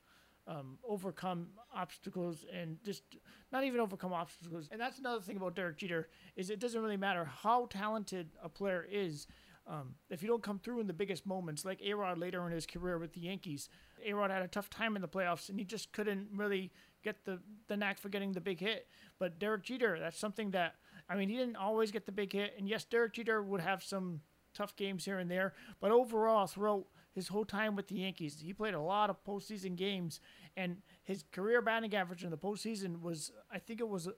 um, 0.49 0.79
overcome 0.89 1.49
obstacles 1.75 2.45
and 2.53 2.79
just 2.85 3.03
not 3.53 3.65
even 3.65 3.81
overcome 3.81 4.13
obstacles. 4.13 4.69
And 4.71 4.81
that's 4.81 4.99
another 4.99 5.21
thing 5.21 5.37
about 5.37 5.57
Derek 5.57 5.79
Jeter 5.79 6.09
is 6.37 6.51
it 6.51 6.61
doesn't 6.61 6.81
really 6.81 6.97
matter 6.97 7.25
how 7.25 7.67
talented 7.67 8.31
a 8.43 8.49
player 8.49 8.87
is. 8.91 9.27
Um, 9.69 9.97
if 10.11 10.23
you 10.23 10.29
don't 10.29 10.43
come 10.43 10.61
through 10.61 10.81
in 10.81 10.87
the 10.87 10.93
biggest 10.93 11.27
moments, 11.27 11.65
like 11.65 11.81
Arod 11.81 12.19
later 12.19 12.47
in 12.47 12.53
his 12.53 12.67
career 12.67 12.99
with 12.99 13.15
the 13.15 13.21
Yankees, 13.21 13.69
Arod 14.09 14.31
had 14.31 14.43
a 14.43 14.49
tough 14.49 14.71
time 14.71 14.95
in 14.95 15.03
the 15.03 15.09
playoffs 15.09 15.49
and 15.49 15.59
he 15.59 15.65
just 15.65 15.93
couldn't 15.93 16.29
really 16.35 16.71
get 17.03 17.25
the, 17.25 17.41
the 17.67 17.77
knack 17.77 17.99
for 17.99 18.09
getting 18.09 18.33
the 18.33 18.41
big 18.41 18.61
hit. 18.61 18.87
But 19.19 19.41
Derek 19.41 19.65
Jeter, 19.65 19.99
that's 19.99 20.19
something 20.19 20.53
that, 20.53 20.77
I 21.09 21.17
mean, 21.17 21.29
he 21.29 21.37
didn't 21.37 21.57
always 21.57 21.91
get 21.91 22.07
the 22.07 22.13
big 22.13 22.33
hit. 22.33 22.55
And 22.57 22.69
yes, 22.69 22.85
Derek 22.85 23.15
Jeter 23.15 23.43
would 23.43 23.61
have 23.61 23.83
some 23.83 24.21
tough 24.55 24.77
games 24.77 25.05
here 25.05 25.19
and 25.19 25.31
there, 25.31 25.53
but 25.81 25.91
overall, 25.91 26.47
throughout 26.47 26.87
his 27.17 27.29
whole 27.29 27.47
time 27.47 27.75
with 27.75 27.89
the 27.89 27.97
Yankees. 27.97 28.41
He 28.45 28.53
played 28.53 28.75
a 28.75 28.81
lot 28.81 29.09
of 29.09 29.25
postseason 29.25 29.75
games, 29.75 30.21
and 30.55 30.77
his 31.03 31.25
career 31.33 31.63
batting 31.63 31.95
average 31.95 32.23
in 32.23 32.31
the 32.31 32.37
postseason 32.37 33.01
was, 33.01 33.33
I 33.51 33.59
think 33.59 33.81
it 33.81 33.89
was 33.89 34.09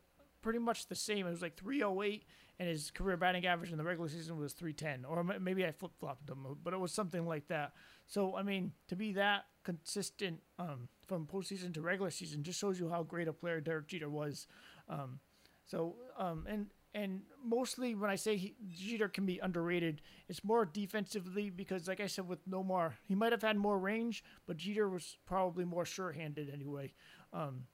pretty 0.43 0.59
much 0.59 0.89
the 0.89 0.97
same. 0.97 1.27
It 1.27 1.31
was 1.31 1.41
like 1.41 1.57
308, 1.57 2.25
and 2.59 2.69
his 2.69 2.91
career 2.91 3.17
batting 3.17 3.47
average 3.47 3.71
in 3.71 3.79
the 3.79 3.85
regular 3.85 4.09
season 4.09 4.39
was 4.39 4.53
310. 4.53 5.05
Or 5.05 5.23
maybe 5.23 5.65
I 5.65 5.71
flip 5.71 5.93
flopped 5.99 6.27
them, 6.27 6.59
but 6.65 6.75
it 6.75 6.81
was 6.81 6.93
something 6.93 7.27
like 7.27 7.49
that. 7.49 7.73
So, 8.07 8.37
I 8.37 8.43
mean, 8.43 8.73
to 8.89 8.97
be 8.97 9.13
that 9.13 9.45
consistent 9.63 10.41
um, 10.59 10.89
from 11.07 11.27
postseason 11.27 11.73
to 11.75 11.81
regular 11.83 12.11
season 12.11 12.43
just 12.43 12.59
shows 12.59 12.81
you 12.81 12.89
how 12.89 13.03
great 13.03 13.29
a 13.29 13.33
player 13.33 13.61
Derek 13.61 13.87
Jeter 13.87 14.09
was. 14.09 14.47
Um, 14.89 15.21
so, 15.67 15.97
um, 16.19 16.47
and 16.49 16.67
and 16.95 17.21
mostly 17.45 17.95
when 17.95 18.11
I 18.11 18.17
say 18.17 18.37
he, 18.37 18.57
Jeter 18.75 19.09
can 19.09 19.27
be 19.27 19.39
underrated, 19.39 20.01
it's 20.27 20.43
more 20.43 20.65
defensively 20.65 21.51
because, 21.51 21.87
like 21.87 22.01
I 22.01 22.07
said, 22.07 22.27
with 22.27 22.49
Nomar, 22.49 22.95
he 23.07 23.15
might 23.15 23.33
have 23.33 23.43
had 23.43 23.59
more 23.59 23.79
range, 23.79 24.25
but 24.47 24.57
Jeter 24.57 24.89
was 24.89 25.19
probably 25.27 25.67
more 25.67 25.85
sure-handed 25.85 26.51
anyway. 26.51 26.95
Um, 27.33 27.65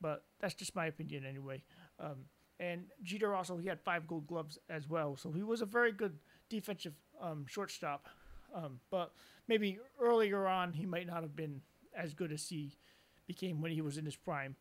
but 0.00 0.24
that's 0.40 0.54
just 0.54 0.74
my 0.74 0.86
opinion 0.86 1.24
anyway. 1.24 1.62
And 2.60 2.84
Jeter 3.02 3.34
also 3.34 3.56
he 3.56 3.68
had 3.68 3.80
five 3.80 4.06
Gold 4.06 4.26
Gloves 4.26 4.58
as 4.68 4.88
well, 4.88 5.16
so 5.16 5.32
he 5.32 5.42
was 5.42 5.60
a 5.60 5.66
very 5.66 5.92
good 5.92 6.18
defensive 6.48 6.94
um, 7.20 7.46
shortstop. 7.48 8.08
Um, 8.54 8.78
but 8.90 9.12
maybe 9.48 9.78
earlier 10.00 10.46
on 10.46 10.72
he 10.72 10.86
might 10.86 11.06
not 11.06 11.22
have 11.22 11.34
been 11.34 11.60
as 11.96 12.14
good 12.14 12.32
as 12.32 12.48
he 12.48 12.76
became 13.26 13.60
when 13.60 13.72
he 13.72 13.80
was 13.80 13.98
in 13.98 14.04
his 14.04 14.16
prime. 14.16 14.56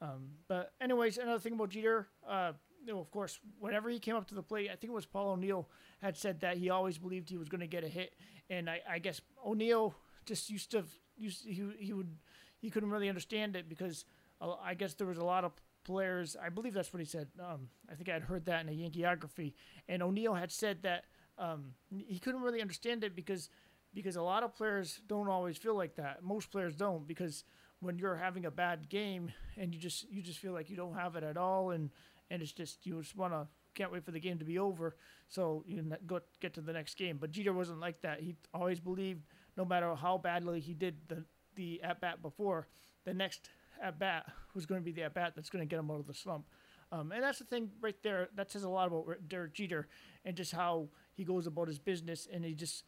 Um, 0.00 0.30
but 0.48 0.72
anyways, 0.80 1.18
another 1.18 1.38
thing 1.38 1.54
about 1.54 1.70
Jeter, 1.70 2.08
uh, 2.28 2.52
you 2.84 2.92
know, 2.92 3.00
of 3.00 3.10
course, 3.10 3.38
whenever 3.58 3.88
he 3.90 3.98
came 3.98 4.16
up 4.16 4.28
to 4.28 4.34
the 4.34 4.42
plate, 4.42 4.70
I 4.70 4.76
think 4.76 4.90
it 4.90 4.94
was 4.94 5.06
Paul 5.06 5.30
O'Neill 5.30 5.68
had 6.00 6.16
said 6.16 6.40
that 6.40 6.56
he 6.56 6.70
always 6.70 6.98
believed 6.98 7.28
he 7.28 7.36
was 7.36 7.48
going 7.48 7.60
to 7.60 7.66
get 7.66 7.84
a 7.84 7.88
hit, 7.88 8.14
and 8.48 8.70
I, 8.70 8.80
I 8.88 8.98
guess 8.98 9.20
O'Neill 9.44 9.94
just 10.24 10.50
used 10.50 10.70
to 10.72 10.84
used 11.16 11.42
to, 11.44 11.50
he 11.50 11.64
he 11.78 11.92
would 11.92 12.16
he 12.60 12.70
couldn't 12.70 12.90
really 12.90 13.08
understand 13.08 13.56
it 13.56 13.68
because 13.68 14.04
uh, 14.40 14.54
I 14.62 14.74
guess 14.74 14.94
there 14.94 15.06
was 15.06 15.18
a 15.18 15.24
lot 15.24 15.44
of 15.44 15.52
players. 15.88 16.36
I 16.40 16.50
believe 16.50 16.74
that's 16.74 16.92
what 16.92 17.00
he 17.00 17.06
said. 17.06 17.28
Um, 17.40 17.68
I 17.90 17.94
think 17.94 18.10
I 18.10 18.12
had 18.12 18.22
heard 18.22 18.44
that 18.44 18.60
in 18.60 18.68
a 18.68 18.72
Yankeeography, 18.72 19.54
and 19.88 20.02
O'Neill 20.02 20.34
had 20.34 20.52
said 20.52 20.82
that 20.82 21.04
um, 21.38 21.72
he 21.88 22.18
couldn't 22.18 22.42
really 22.42 22.60
understand 22.60 23.02
it 23.02 23.16
because 23.16 23.48
because 23.94 24.16
a 24.16 24.22
lot 24.22 24.42
of 24.42 24.54
players 24.54 25.00
don't 25.06 25.28
always 25.28 25.56
feel 25.56 25.74
like 25.74 25.96
that. 25.96 26.22
Most 26.22 26.50
players 26.52 26.76
don't 26.76 27.08
because 27.08 27.44
when 27.80 27.98
you're 27.98 28.16
having 28.16 28.44
a 28.44 28.50
bad 28.50 28.90
game 28.90 29.32
and 29.56 29.74
you 29.74 29.80
just 29.80 30.08
you 30.10 30.20
just 30.20 30.38
feel 30.38 30.52
like 30.52 30.68
you 30.68 30.76
don't 30.76 30.94
have 30.94 31.16
it 31.16 31.24
at 31.24 31.38
all 31.38 31.70
and 31.70 31.90
and 32.30 32.42
it's 32.42 32.52
just 32.52 32.84
you 32.84 33.00
just 33.00 33.16
want 33.16 33.32
to 33.32 33.46
can't 33.74 33.90
wait 33.90 34.04
for 34.04 34.10
the 34.10 34.20
game 34.20 34.38
to 34.38 34.44
be 34.44 34.58
over 34.58 34.96
so 35.28 35.64
you 35.66 35.76
can 35.76 35.96
go 36.06 36.20
get 36.40 36.52
to 36.54 36.60
the 36.60 36.72
next 36.72 36.98
game. 36.98 37.16
But 37.18 37.30
Jeter 37.30 37.52
wasn't 37.52 37.80
like 37.80 38.02
that. 38.02 38.20
He 38.20 38.34
always 38.52 38.80
believed 38.80 39.22
no 39.56 39.64
matter 39.64 39.94
how 39.94 40.18
badly 40.18 40.60
he 40.60 40.74
did 40.74 40.96
the 41.08 41.24
the 41.54 41.80
at 41.82 42.00
bat 42.00 42.20
before, 42.20 42.68
the 43.04 43.14
next 43.14 43.48
at 43.82 43.98
bat 43.98 44.26
was 44.54 44.66
going 44.66 44.80
to 44.80 44.84
be 44.84 44.92
the 44.92 45.02
at 45.02 45.14
bat 45.14 45.32
that's 45.34 45.50
going 45.50 45.62
to 45.62 45.68
get 45.68 45.78
him 45.78 45.90
out 45.90 46.00
of 46.00 46.06
the 46.06 46.14
slump. 46.14 46.46
Um, 46.90 47.12
and 47.12 47.22
that's 47.22 47.38
the 47.38 47.44
thing 47.44 47.70
right 47.80 48.00
there. 48.02 48.28
That 48.34 48.50
says 48.50 48.62
a 48.62 48.68
lot 48.68 48.88
about 48.88 49.06
Derek 49.28 49.54
Jeter 49.54 49.88
and 50.24 50.36
just 50.36 50.52
how 50.52 50.88
he 51.14 51.24
goes 51.24 51.46
about 51.46 51.68
his 51.68 51.78
business. 51.78 52.26
And 52.32 52.44
he 52.44 52.54
just 52.54 52.84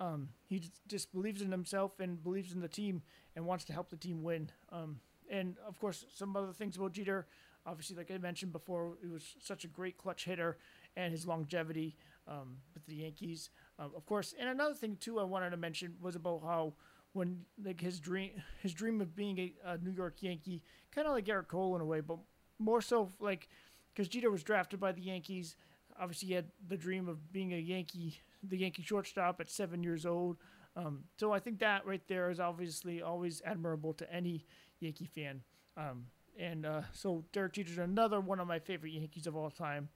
um, 0.00 0.28
he 0.46 0.70
just 0.86 1.12
believes 1.12 1.42
in 1.42 1.50
himself 1.50 1.98
and 1.98 2.22
believes 2.22 2.52
in 2.52 2.60
the 2.60 2.68
team 2.68 3.02
and 3.34 3.46
wants 3.46 3.64
to 3.66 3.72
help 3.72 3.90
the 3.90 3.96
team 3.96 4.22
win. 4.22 4.50
Um, 4.70 5.00
and 5.30 5.56
of 5.66 5.78
course, 5.80 6.04
some 6.14 6.36
other 6.36 6.52
things 6.52 6.76
about 6.76 6.92
Jeter. 6.92 7.26
Obviously, 7.66 7.96
like 7.96 8.10
I 8.10 8.18
mentioned 8.18 8.52
before, 8.52 8.96
he 9.02 9.08
was 9.08 9.34
such 9.42 9.64
a 9.64 9.68
great 9.68 9.98
clutch 9.98 10.24
hitter 10.24 10.58
and 10.96 11.12
his 11.12 11.26
longevity 11.26 11.96
um, 12.26 12.58
with 12.74 12.86
the 12.86 12.94
Yankees. 12.94 13.50
Um, 13.78 13.90
of 13.96 14.06
course, 14.06 14.34
and 14.38 14.48
another 14.48 14.74
thing 14.74 14.96
too 15.00 15.18
I 15.18 15.24
wanted 15.24 15.50
to 15.50 15.56
mention 15.56 15.96
was 16.00 16.16
about 16.16 16.42
how 16.44 16.74
when 17.12 17.40
like 17.62 17.80
his 17.80 18.00
dream 18.00 18.30
his 18.62 18.72
dream 18.72 19.00
of 19.00 19.16
being 19.16 19.38
a, 19.38 19.54
a 19.64 19.78
New 19.78 19.90
York 19.90 20.16
Yankee, 20.22 20.62
kind 20.94 21.06
of 21.06 21.14
like 21.14 21.26
Gerrit 21.26 21.48
Cole 21.48 21.74
in 21.74 21.80
a 21.80 21.86
way, 21.86 22.00
but 22.00 22.18
more 22.58 22.80
so 22.80 23.10
like 23.20 23.48
because 23.92 24.08
Jeter 24.08 24.30
was 24.30 24.42
drafted 24.42 24.80
by 24.80 24.92
the 24.92 25.02
Yankees. 25.02 25.56
Obviously, 26.00 26.28
he 26.28 26.34
had 26.34 26.46
the 26.68 26.76
dream 26.76 27.08
of 27.08 27.32
being 27.32 27.52
a 27.52 27.58
Yankee, 27.58 28.20
the 28.42 28.56
Yankee 28.56 28.82
shortstop 28.82 29.40
at 29.40 29.50
seven 29.50 29.82
years 29.82 30.06
old. 30.06 30.36
Um, 30.76 31.04
so 31.18 31.32
I 31.32 31.40
think 31.40 31.58
that 31.58 31.84
right 31.84 32.02
there 32.06 32.30
is 32.30 32.38
obviously 32.38 33.02
always 33.02 33.42
admirable 33.44 33.92
to 33.94 34.12
any 34.12 34.46
Yankee 34.78 35.06
fan. 35.12 35.42
Um, 35.76 36.06
and 36.38 36.64
uh, 36.64 36.82
so 36.92 37.24
Derek 37.32 37.54
Jeter 37.54 37.72
is 37.72 37.78
another 37.78 38.20
one 38.20 38.38
of 38.38 38.46
my 38.46 38.60
favorite 38.60 38.92
Yankees 38.92 39.26
of 39.26 39.34
all 39.34 39.50
time. 39.50 39.88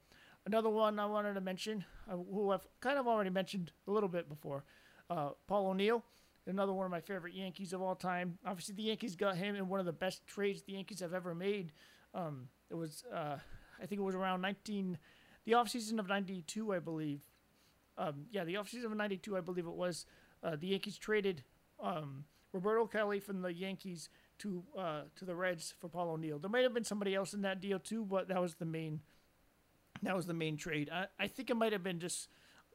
Another 0.45 0.69
one 0.69 0.99
I 0.99 1.05
wanted 1.05 1.35
to 1.35 1.41
mention, 1.41 1.85
uh, 2.11 2.17
who 2.17 2.51
I've 2.51 2.67
kind 2.81 2.99
of 2.99 3.07
already 3.07 3.29
mentioned 3.29 3.71
a 3.87 3.91
little 3.91 4.09
bit 4.09 4.27
before, 4.27 4.65
uh, 5.09 5.29
Paul 5.47 5.67
O'Neill 5.67 6.03
another 6.47 6.73
one 6.73 6.85
of 6.85 6.91
my 6.91 7.01
favorite 7.01 7.33
Yankees 7.33 7.73
of 7.73 7.81
all 7.81 7.95
time. 7.95 8.37
Obviously, 8.45 8.75
the 8.75 8.83
Yankees 8.83 9.15
got 9.15 9.35
him 9.35 9.55
in 9.55 9.67
one 9.67 9.79
of 9.79 9.85
the 9.85 9.93
best 9.93 10.25
trades 10.27 10.61
the 10.63 10.73
Yankees 10.73 10.99
have 10.99 11.13
ever 11.13 11.33
made. 11.33 11.71
Um, 12.13 12.47
it 12.69 12.75
was, 12.75 13.03
uh, 13.13 13.37
I 13.81 13.85
think 13.85 13.99
it 13.99 14.03
was 14.03 14.15
around 14.15 14.41
19, 14.41 14.97
the 15.45 15.53
offseason 15.53 15.99
of 15.99 16.07
92, 16.07 16.73
I 16.73 16.79
believe. 16.79 17.21
Um, 17.97 18.25
yeah, 18.31 18.43
the 18.43 18.55
offseason 18.55 18.85
of 18.85 18.95
92, 18.95 19.37
I 19.37 19.41
believe 19.41 19.65
it 19.65 19.73
was. 19.73 20.05
Uh, 20.43 20.55
the 20.59 20.67
Yankees 20.67 20.97
traded 20.97 21.43
um, 21.81 22.25
Roberto 22.51 22.85
Kelly 22.87 23.19
from 23.19 23.41
the 23.41 23.53
Yankees 23.53 24.09
to 24.39 24.63
uh, 24.77 25.01
to 25.15 25.25
the 25.25 25.35
Reds 25.35 25.73
for 25.79 25.87
Paul 25.87 26.11
O'Neill. 26.11 26.39
There 26.39 26.49
might 26.49 26.63
have 26.63 26.73
been 26.73 26.83
somebody 26.83 27.15
else 27.15 27.33
in 27.33 27.41
that 27.43 27.61
deal 27.61 27.79
too, 27.79 28.03
but 28.03 28.27
that 28.27 28.41
was 28.41 28.55
the 28.55 28.65
main 28.65 29.01
that 30.01 30.15
was 30.15 30.25
the 30.25 30.33
main 30.33 30.57
trade. 30.57 30.89
I, 30.91 31.05
I 31.19 31.27
think 31.27 31.49
it 31.49 31.55
might 31.55 31.71
have 31.71 31.83
been 31.83 31.99
just 31.99 32.27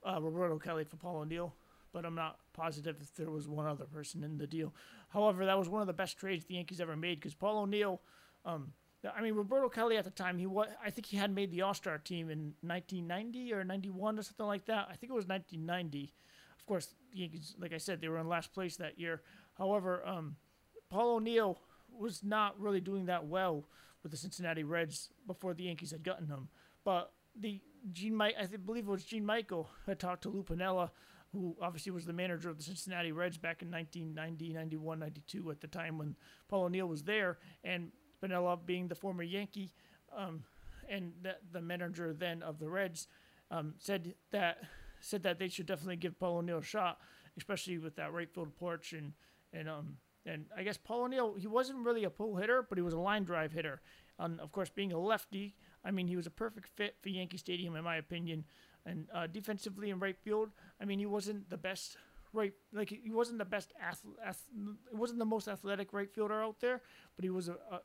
uh, 0.06 0.20
Roberto 0.20 0.58
Kelly 0.58 0.84
for 0.84 0.96
Paul 0.96 1.18
O'Neill 1.18 1.54
but 1.98 2.06
I'm 2.06 2.14
not 2.14 2.38
positive 2.52 2.94
if 3.00 3.12
there 3.16 3.28
was 3.28 3.48
one 3.48 3.66
other 3.66 3.84
person 3.84 4.22
in 4.22 4.38
the 4.38 4.46
deal. 4.46 4.72
However, 5.08 5.44
that 5.44 5.58
was 5.58 5.68
one 5.68 5.80
of 5.80 5.88
the 5.88 5.92
best 5.92 6.16
trades 6.16 6.44
the 6.44 6.54
Yankees 6.54 6.80
ever 6.80 6.94
made 6.94 7.18
because 7.18 7.34
Paul 7.34 7.58
O'Neill, 7.58 8.00
um, 8.44 8.72
I 9.12 9.20
mean 9.20 9.34
Roberto 9.34 9.68
Kelly 9.68 9.96
at 9.96 10.04
the 10.04 10.10
time, 10.12 10.38
he 10.38 10.46
was 10.46 10.68
I 10.80 10.90
think 10.90 11.06
he 11.06 11.16
had 11.16 11.34
made 11.34 11.50
the 11.50 11.62
All 11.62 11.74
Star 11.74 11.98
team 11.98 12.30
in 12.30 12.54
1990 12.60 13.52
or 13.52 13.64
91 13.64 14.16
or 14.16 14.22
something 14.22 14.46
like 14.46 14.64
that. 14.66 14.86
I 14.88 14.94
think 14.94 15.10
it 15.10 15.16
was 15.16 15.26
1990. 15.26 16.14
Of 16.56 16.66
course, 16.66 16.94
the 17.10 17.18
Yankees, 17.18 17.56
like 17.58 17.72
I 17.72 17.78
said, 17.78 18.00
they 18.00 18.08
were 18.08 18.20
in 18.20 18.28
last 18.28 18.54
place 18.54 18.76
that 18.76 18.96
year. 18.96 19.22
However, 19.54 20.06
um, 20.06 20.36
Paul 20.90 21.16
O'Neill 21.16 21.58
was 21.92 22.22
not 22.22 22.60
really 22.60 22.80
doing 22.80 23.06
that 23.06 23.26
well 23.26 23.64
with 24.04 24.12
the 24.12 24.18
Cincinnati 24.18 24.62
Reds 24.62 25.08
before 25.26 25.52
the 25.52 25.64
Yankees 25.64 25.90
had 25.90 26.04
gotten 26.04 26.28
him. 26.28 26.48
But 26.84 27.10
the 27.34 27.60
Gene 27.90 28.14
Mike, 28.14 28.36
I 28.40 28.46
believe 28.46 28.86
it 28.86 28.90
was 28.90 29.04
Gene 29.04 29.26
Michael 29.26 29.68
had 29.84 29.98
talked 29.98 30.22
to 30.22 30.28
Lou 30.28 30.44
Piniella 30.44 30.90
who 31.32 31.56
obviously 31.60 31.92
was 31.92 32.06
the 32.06 32.12
manager 32.12 32.48
of 32.48 32.56
the 32.56 32.62
Cincinnati 32.62 33.12
Reds 33.12 33.36
back 33.36 33.62
in 33.62 33.70
1990, 33.70 34.54
91, 34.54 34.98
92 34.98 35.50
at 35.50 35.60
the 35.60 35.66
time 35.66 35.98
when 35.98 36.16
Paul 36.48 36.64
O'Neill 36.64 36.86
was 36.86 37.02
there, 37.02 37.38
and 37.64 37.92
Piniella 38.22 38.58
being 38.64 38.88
the 38.88 38.94
former 38.94 39.22
Yankee 39.22 39.72
um, 40.16 40.42
and 40.88 41.12
the, 41.22 41.36
the, 41.52 41.60
manager 41.60 42.12
then 42.12 42.42
of 42.42 42.58
the 42.58 42.68
Reds 42.68 43.08
um, 43.50 43.74
said 43.78 44.14
that 44.30 44.58
said 45.00 45.22
that 45.22 45.38
they 45.38 45.48
should 45.48 45.66
definitely 45.66 45.96
give 45.96 46.18
Paul 46.18 46.38
O'Neill 46.38 46.58
a 46.58 46.62
shot, 46.62 46.98
especially 47.36 47.78
with 47.78 47.94
that 47.96 48.12
right 48.12 48.32
field 48.32 48.56
porch 48.56 48.92
and 48.92 49.12
and 49.52 49.68
um 49.68 49.96
and 50.26 50.46
I 50.56 50.62
guess 50.62 50.76
Paul 50.76 51.04
O'Neill 51.04 51.34
he 51.38 51.46
wasn't 51.46 51.84
really 51.84 52.04
a 52.04 52.10
pull 52.10 52.36
hitter, 52.36 52.66
but 52.68 52.78
he 52.78 52.82
was 52.82 52.94
a 52.94 52.98
line 52.98 53.24
drive 53.24 53.52
hitter. 53.52 53.80
And 54.18 54.40
of 54.40 54.50
course, 54.50 54.70
being 54.70 54.92
a 54.92 54.98
lefty, 54.98 55.54
I 55.84 55.90
mean, 55.90 56.08
he 56.08 56.16
was 56.16 56.26
a 56.26 56.30
perfect 56.30 56.68
fit 56.68 56.96
for 57.00 57.08
Yankee 57.08 57.36
Stadium 57.36 57.76
in 57.76 57.84
my 57.84 57.96
opinion. 57.96 58.44
And 58.86 59.06
uh, 59.12 59.26
defensively 59.26 59.90
in 59.90 59.98
right 59.98 60.16
field, 60.16 60.50
I 60.80 60.84
mean, 60.84 60.98
he 60.98 61.06
wasn't 61.06 61.50
the 61.50 61.56
best 61.56 61.96
right, 62.32 62.52
like 62.72 62.90
he 62.90 63.10
wasn't 63.10 63.38
the 63.38 63.44
best 63.44 63.72
athlete. 63.82 64.16
Ath- 64.24 64.48
it 64.90 64.96
wasn't 64.96 65.18
the 65.18 65.24
most 65.24 65.48
athletic 65.48 65.92
right 65.92 66.10
fielder 66.10 66.42
out 66.42 66.60
there, 66.60 66.82
but 67.16 67.24
he 67.24 67.30
was 67.30 67.48
a, 67.48 67.56
a 67.70 67.80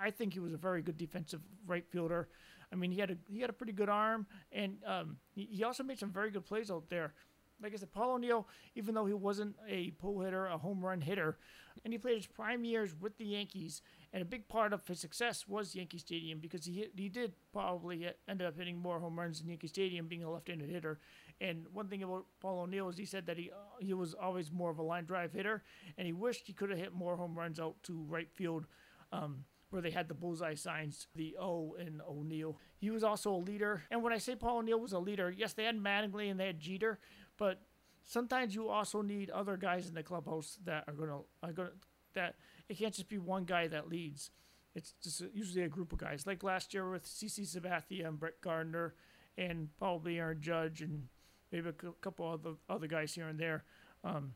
I 0.00 0.10
think 0.10 0.32
he 0.32 0.40
was 0.40 0.52
a 0.52 0.58
very 0.58 0.82
good 0.82 0.98
defensive 0.98 1.40
right 1.66 1.86
fielder. 1.88 2.28
I 2.72 2.76
mean, 2.76 2.90
he 2.92 3.00
had 3.00 3.10
a 3.10 3.16
he 3.30 3.40
had 3.40 3.50
a 3.50 3.54
pretty 3.54 3.72
good 3.72 3.88
arm, 3.88 4.26
and 4.52 4.76
um, 4.86 5.16
he, 5.34 5.48
he 5.50 5.64
also 5.64 5.82
made 5.82 5.98
some 5.98 6.10
very 6.10 6.30
good 6.30 6.44
plays 6.44 6.70
out 6.70 6.88
there 6.88 7.14
like 7.62 7.72
I 7.72 7.76
said, 7.76 7.92
Paul 7.92 8.14
O'Neill, 8.14 8.48
even 8.74 8.94
though 8.94 9.06
he 9.06 9.14
wasn't 9.14 9.56
a 9.68 9.92
pull 9.92 10.20
hitter, 10.20 10.46
a 10.46 10.58
home 10.58 10.84
run 10.84 11.00
hitter, 11.00 11.38
and 11.84 11.94
he 11.94 11.98
played 11.98 12.16
his 12.16 12.26
prime 12.26 12.64
years 12.64 12.94
with 13.00 13.16
the 13.18 13.24
Yankees, 13.24 13.82
and 14.12 14.22
a 14.22 14.26
big 14.26 14.46
part 14.48 14.72
of 14.72 14.86
his 14.86 15.00
success 15.00 15.48
was 15.48 15.74
Yankee 15.74 15.98
Stadium 15.98 16.38
because 16.38 16.66
he 16.66 16.72
hit, 16.74 16.92
he 16.96 17.08
did 17.08 17.32
probably 17.52 18.06
end 18.28 18.42
up 18.42 18.56
hitting 18.56 18.78
more 18.78 19.00
home 19.00 19.18
runs 19.18 19.40
in 19.40 19.48
Yankee 19.48 19.68
Stadium, 19.68 20.06
being 20.06 20.22
a 20.22 20.30
left-handed 20.30 20.68
hitter. 20.68 21.00
And 21.40 21.66
one 21.72 21.88
thing 21.88 22.02
about 22.02 22.26
Paul 22.40 22.60
O'Neill 22.60 22.90
is 22.90 22.98
he 22.98 23.06
said 23.06 23.26
that 23.26 23.38
he 23.38 23.50
uh, 23.50 23.56
he 23.80 23.94
was 23.94 24.14
always 24.14 24.52
more 24.52 24.70
of 24.70 24.78
a 24.78 24.82
line 24.82 25.04
drive 25.04 25.32
hitter, 25.32 25.62
and 25.96 26.06
he 26.06 26.12
wished 26.12 26.46
he 26.46 26.52
could 26.52 26.70
have 26.70 26.78
hit 26.78 26.92
more 26.92 27.16
home 27.16 27.38
runs 27.38 27.58
out 27.58 27.82
to 27.84 28.04
right 28.08 28.30
field. 28.30 28.66
Um, 29.12 29.44
where 29.70 29.80
they 29.80 29.90
had 29.90 30.06
the 30.06 30.14
bullseye 30.14 30.54
signs, 30.54 31.06
the 31.16 31.34
O 31.40 31.74
in 31.80 32.02
O'Neill. 32.06 32.58
He 32.76 32.90
was 32.90 33.02
also 33.02 33.32
a 33.32 33.36
leader. 33.36 33.84
And 33.90 34.02
when 34.02 34.12
I 34.12 34.18
say 34.18 34.36
Paul 34.36 34.58
O'Neill 34.58 34.78
was 34.78 34.92
a 34.92 34.98
leader, 34.98 35.30
yes, 35.34 35.54
they 35.54 35.64
had 35.64 35.78
Mattingly 35.78 36.30
and 36.30 36.38
they 36.38 36.44
had 36.44 36.60
Jeter, 36.60 36.98
but 37.38 37.62
sometimes 38.04 38.54
you 38.54 38.68
also 38.68 39.00
need 39.00 39.30
other 39.30 39.56
guys 39.56 39.88
in 39.88 39.94
the 39.94 40.02
clubhouse 40.02 40.58
that 40.66 40.84
are 40.86 40.92
gonna 40.92 41.20
are 41.42 41.52
gonna 41.52 41.70
that 42.14 42.34
it 42.68 42.78
can't 42.78 42.94
just 42.94 43.08
be 43.08 43.18
one 43.18 43.44
guy 43.44 43.68
that 43.68 43.88
leads. 43.88 44.30
It's 44.74 44.94
just 45.02 45.22
usually 45.34 45.64
a 45.64 45.68
group 45.68 45.92
of 45.92 45.98
guys. 45.98 46.26
Like 46.26 46.42
last 46.42 46.72
year 46.72 46.90
with 46.90 47.04
CC 47.04 47.40
Sabathia 47.40 48.06
and 48.06 48.18
Brett 48.18 48.40
Gardner, 48.40 48.94
and 49.36 49.68
probably 49.78 50.18
Aaron 50.18 50.40
Judge 50.40 50.82
and 50.82 51.08
maybe 51.50 51.68
a 51.68 51.72
couple 51.72 52.28
other 52.28 52.56
other 52.68 52.86
guys 52.86 53.14
here 53.14 53.28
and 53.28 53.38
there. 53.38 53.64
Um, 54.04 54.34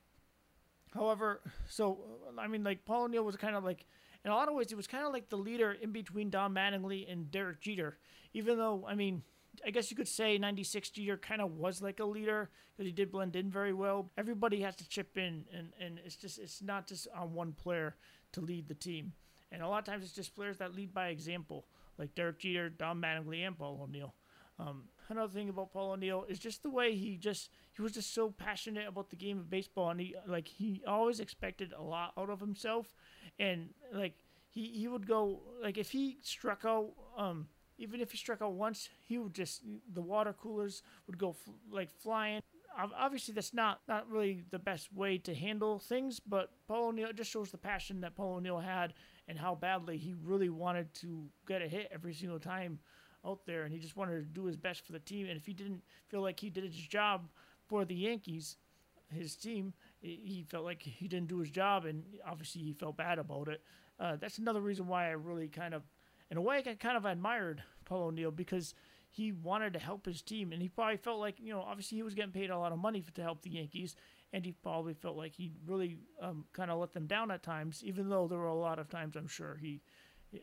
however, 0.94 1.42
so 1.68 1.98
I 2.38 2.46
mean, 2.46 2.64
like 2.64 2.84
Paul 2.84 3.04
O'Neill 3.04 3.24
was 3.24 3.36
kind 3.36 3.56
of 3.56 3.64
like 3.64 3.86
in 4.24 4.32
a 4.32 4.34
lot 4.34 4.48
of 4.48 4.54
ways, 4.54 4.68
he 4.68 4.74
was 4.74 4.88
kind 4.88 5.06
of 5.06 5.12
like 5.12 5.28
the 5.28 5.36
leader 5.36 5.72
in 5.72 5.92
between 5.92 6.30
Don 6.30 6.52
Mattingly 6.52 7.10
and 7.10 7.30
Derek 7.30 7.60
Jeter. 7.60 7.96
Even 8.34 8.58
though, 8.58 8.84
I 8.86 8.96
mean, 8.96 9.22
I 9.64 9.70
guess 9.70 9.90
you 9.90 9.96
could 9.96 10.08
say 10.08 10.38
96 10.38 10.96
year 10.98 11.16
kind 11.16 11.40
of 11.40 11.52
was 11.52 11.82
like 11.82 12.00
a 12.00 12.04
leader 12.04 12.50
because 12.72 12.86
he 12.86 12.92
did 12.92 13.10
blend 13.10 13.36
in 13.36 13.50
very 13.50 13.72
well. 13.72 14.10
Everybody 14.16 14.60
has 14.60 14.76
to 14.76 14.88
chip 14.88 15.16
in, 15.16 15.44
and, 15.56 15.68
and 15.80 16.00
it's 16.04 16.16
just 16.16 16.38
it's 16.38 16.62
not 16.62 16.86
just 16.86 17.08
on 17.16 17.34
one 17.34 17.52
player 17.52 17.96
to 18.32 18.40
lead 18.40 18.68
the 18.68 18.74
team. 18.74 19.12
And 19.52 19.62
a 19.62 19.68
lot 19.68 19.78
of 19.78 19.84
times 19.84 20.04
it's 20.04 20.12
just 20.12 20.34
players 20.34 20.58
that 20.58 20.74
lead 20.74 20.92
by 20.92 21.08
example, 21.08 21.66
like 21.98 22.14
Derek 22.14 22.40
Jeter, 22.40 22.68
Don 22.68 23.00
Mattingly, 23.00 23.46
and 23.46 23.56
Paul 23.56 23.80
O'Neill. 23.82 24.14
Um, 24.58 24.84
another 25.08 25.32
thing 25.32 25.48
about 25.48 25.72
Paul 25.72 25.92
O'Neill 25.92 26.24
is 26.28 26.38
just 26.38 26.62
the 26.62 26.70
way 26.70 26.94
he 26.94 27.16
just 27.16 27.50
he 27.74 27.82
was 27.82 27.92
just 27.92 28.14
so 28.14 28.30
passionate 28.30 28.88
about 28.88 29.10
the 29.10 29.16
game 29.16 29.38
of 29.38 29.50
baseball, 29.50 29.90
and 29.90 30.00
he 30.00 30.14
like 30.26 30.48
he 30.48 30.82
always 30.86 31.20
expected 31.20 31.72
a 31.76 31.82
lot 31.82 32.12
out 32.18 32.30
of 32.30 32.40
himself, 32.40 32.94
and 33.38 33.70
like 33.92 34.14
he 34.48 34.68
he 34.68 34.88
would 34.88 35.06
go 35.06 35.40
like 35.62 35.76
if 35.76 35.90
he 35.90 36.18
struck 36.22 36.64
out 36.64 36.92
um 37.16 37.48
even 37.78 38.00
if 38.00 38.10
he 38.10 38.16
struck 38.16 38.42
out 38.42 38.52
once 38.52 38.88
he 39.04 39.18
would 39.18 39.34
just 39.34 39.62
the 39.92 40.02
water 40.02 40.32
coolers 40.32 40.82
would 41.06 41.18
go 41.18 41.30
f- 41.30 41.54
like 41.70 41.90
flying. 41.90 42.40
Obviously 42.98 43.32
that's 43.32 43.54
not 43.54 43.80
not 43.88 44.08
really 44.10 44.44
the 44.50 44.58
best 44.58 44.92
way 44.92 45.16
to 45.18 45.34
handle 45.34 45.78
things 45.78 46.20
but 46.20 46.50
paul 46.68 46.88
o'neill 46.88 47.10
just 47.14 47.30
shows 47.30 47.50
the 47.50 47.56
passion 47.56 48.02
that 48.02 48.14
paul 48.14 48.34
o'neill 48.34 48.58
had 48.58 48.92
and 49.28 49.38
how 49.38 49.54
badly 49.54 49.96
he 49.96 50.14
really 50.22 50.50
wanted 50.50 50.92
to 50.92 51.24
get 51.46 51.62
a 51.62 51.68
hit 51.68 51.88
every 51.90 52.12
single 52.12 52.38
time 52.38 52.78
out 53.24 53.46
there 53.46 53.62
and 53.64 53.72
he 53.72 53.78
just 53.78 53.96
wanted 53.96 54.16
to 54.16 54.22
do 54.40 54.44
his 54.44 54.56
best 54.56 54.84
for 54.84 54.92
the 54.92 54.98
team 54.98 55.26
and 55.26 55.38
if 55.38 55.46
he 55.46 55.54
didn't 55.54 55.82
feel 56.08 56.20
like 56.20 56.38
he 56.38 56.50
did 56.50 56.64
his 56.64 56.74
job 56.74 57.28
for 57.66 57.86
the 57.86 57.94
yankees 57.94 58.56
his 59.12 59.36
team 59.36 59.72
he 60.00 60.44
felt 60.48 60.64
like 60.64 60.82
he 60.82 61.08
didn't 61.08 61.28
do 61.28 61.38
his 61.38 61.50
job 61.50 61.84
and 61.84 62.02
obviously 62.26 62.60
he 62.62 62.72
felt 62.72 62.96
bad 62.96 63.18
about 63.18 63.48
it. 63.48 63.62
Uh, 63.98 64.16
that's 64.16 64.38
another 64.38 64.60
reason 64.60 64.86
why 64.86 65.06
I 65.06 65.12
really 65.12 65.48
kind 65.48 65.74
of, 65.74 65.82
in 66.30 66.36
a 66.36 66.40
way, 66.40 66.62
I 66.66 66.74
kind 66.74 66.96
of 66.96 67.04
admired 67.04 67.62
Paul 67.84 68.04
O'Neill 68.04 68.30
because 68.30 68.74
he 69.08 69.32
wanted 69.32 69.72
to 69.72 69.78
help 69.78 70.04
his 70.04 70.22
team, 70.22 70.52
and 70.52 70.60
he 70.60 70.68
probably 70.68 70.96
felt 70.96 71.20
like 71.20 71.36
you 71.40 71.52
know, 71.52 71.60
obviously 71.60 71.96
he 71.96 72.02
was 72.02 72.14
getting 72.14 72.32
paid 72.32 72.50
a 72.50 72.58
lot 72.58 72.72
of 72.72 72.78
money 72.78 73.02
to 73.14 73.22
help 73.22 73.42
the 73.42 73.50
Yankees, 73.50 73.96
and 74.32 74.44
he 74.44 74.52
probably 74.52 74.94
felt 74.94 75.16
like 75.16 75.34
he 75.34 75.52
really 75.66 75.98
um, 76.20 76.44
kind 76.52 76.70
of 76.70 76.78
let 76.78 76.92
them 76.92 77.06
down 77.06 77.30
at 77.30 77.42
times, 77.42 77.82
even 77.84 78.08
though 78.08 78.26
there 78.26 78.38
were 78.38 78.46
a 78.46 78.54
lot 78.54 78.78
of 78.78 78.88
times 78.88 79.16
I'm 79.16 79.28
sure 79.28 79.56
he, 79.60 79.80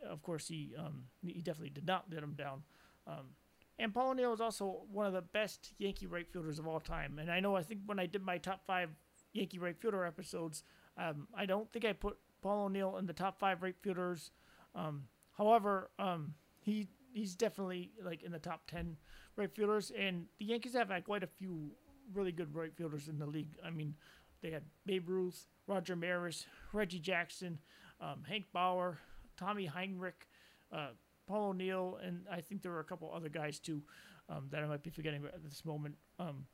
of 0.10 0.22
course 0.24 0.48
he 0.48 0.74
um, 0.78 1.04
he 1.22 1.42
definitely 1.42 1.70
did 1.70 1.86
not 1.86 2.06
let 2.10 2.22
them 2.22 2.34
down. 2.34 2.64
Um, 3.06 3.36
and 3.80 3.94
Paul 3.94 4.12
O'Neill 4.12 4.34
is 4.34 4.42
also 4.42 4.84
one 4.92 5.06
of 5.06 5.14
the 5.14 5.22
best 5.22 5.74
Yankee 5.78 6.08
right 6.08 6.28
fielders 6.32 6.60
of 6.60 6.68
all 6.68 6.80
time. 6.80 7.20
And 7.20 7.32
I 7.32 7.40
know 7.40 7.56
I 7.56 7.64
think 7.64 7.82
when 7.86 8.00
I 8.00 8.06
did 8.06 8.22
my 8.22 8.38
top 8.38 8.66
five 8.66 8.90
Yankee 9.34 9.60
right 9.60 9.78
fielder 9.80 10.06
episodes, 10.06 10.64
um, 10.98 11.28
I 11.36 11.46
don't 11.46 11.72
think 11.72 11.84
I 11.84 11.94
put 11.94 12.18
Paul 12.42 12.66
O'Neill 12.66 12.98
in 12.98 13.08
the 13.08 13.14
top 13.14 13.40
five 13.40 13.64
right 13.64 13.76
fielders. 13.82 14.32
Um, 14.76 15.06
however, 15.38 15.90
um, 16.00 16.34
he 16.62 16.88
he's 17.14 17.36
definitely 17.36 17.92
like 18.04 18.24
in 18.24 18.32
the 18.32 18.40
top 18.40 18.62
ten 18.68 18.98
right 19.36 19.54
fielders, 19.54 19.92
and 19.98 20.26
the 20.40 20.46
Yankees 20.46 20.74
have 20.74 20.90
had 20.90 21.06
quite 21.06 21.24
a 21.24 21.28
few 21.28 21.72
really 22.14 22.32
good 22.32 22.54
right 22.56 22.76
fielders 22.76 23.08
in 23.08 23.18
the 23.18 23.26
league. 23.26 23.56
I 23.66 23.70
mean, 23.70 23.96
they 24.42 24.52
had 24.52 24.64
Babe 24.86 25.08
Ruth, 25.10 25.48
Roger 25.68 25.96
Maris, 25.96 26.46
Reggie 26.74 27.00
Jackson, 27.00 27.60
um, 28.02 28.24
Hank 28.28 28.46
Bauer, 28.52 29.00
Tommy 29.38 29.68
Henrich, 29.68 30.28
uh, 30.72 30.90
Paul 31.28 31.50
O'Neill, 31.50 32.00
and 32.04 32.26
I 32.32 32.42
think 32.42 32.62
there 32.62 32.72
were 32.72 32.80
a 32.80 32.86
couple 32.86 33.12
other 33.14 33.30
guys 33.30 33.60
too 33.60 33.82
um, 34.30 34.48
that 34.52 34.62
I 34.64 34.68
might 34.68 34.84
be 34.84 34.90
forgetting 34.90 35.24
at 35.26 35.44
this 35.44 35.64
moment. 35.66 35.96
Um, 36.20 36.46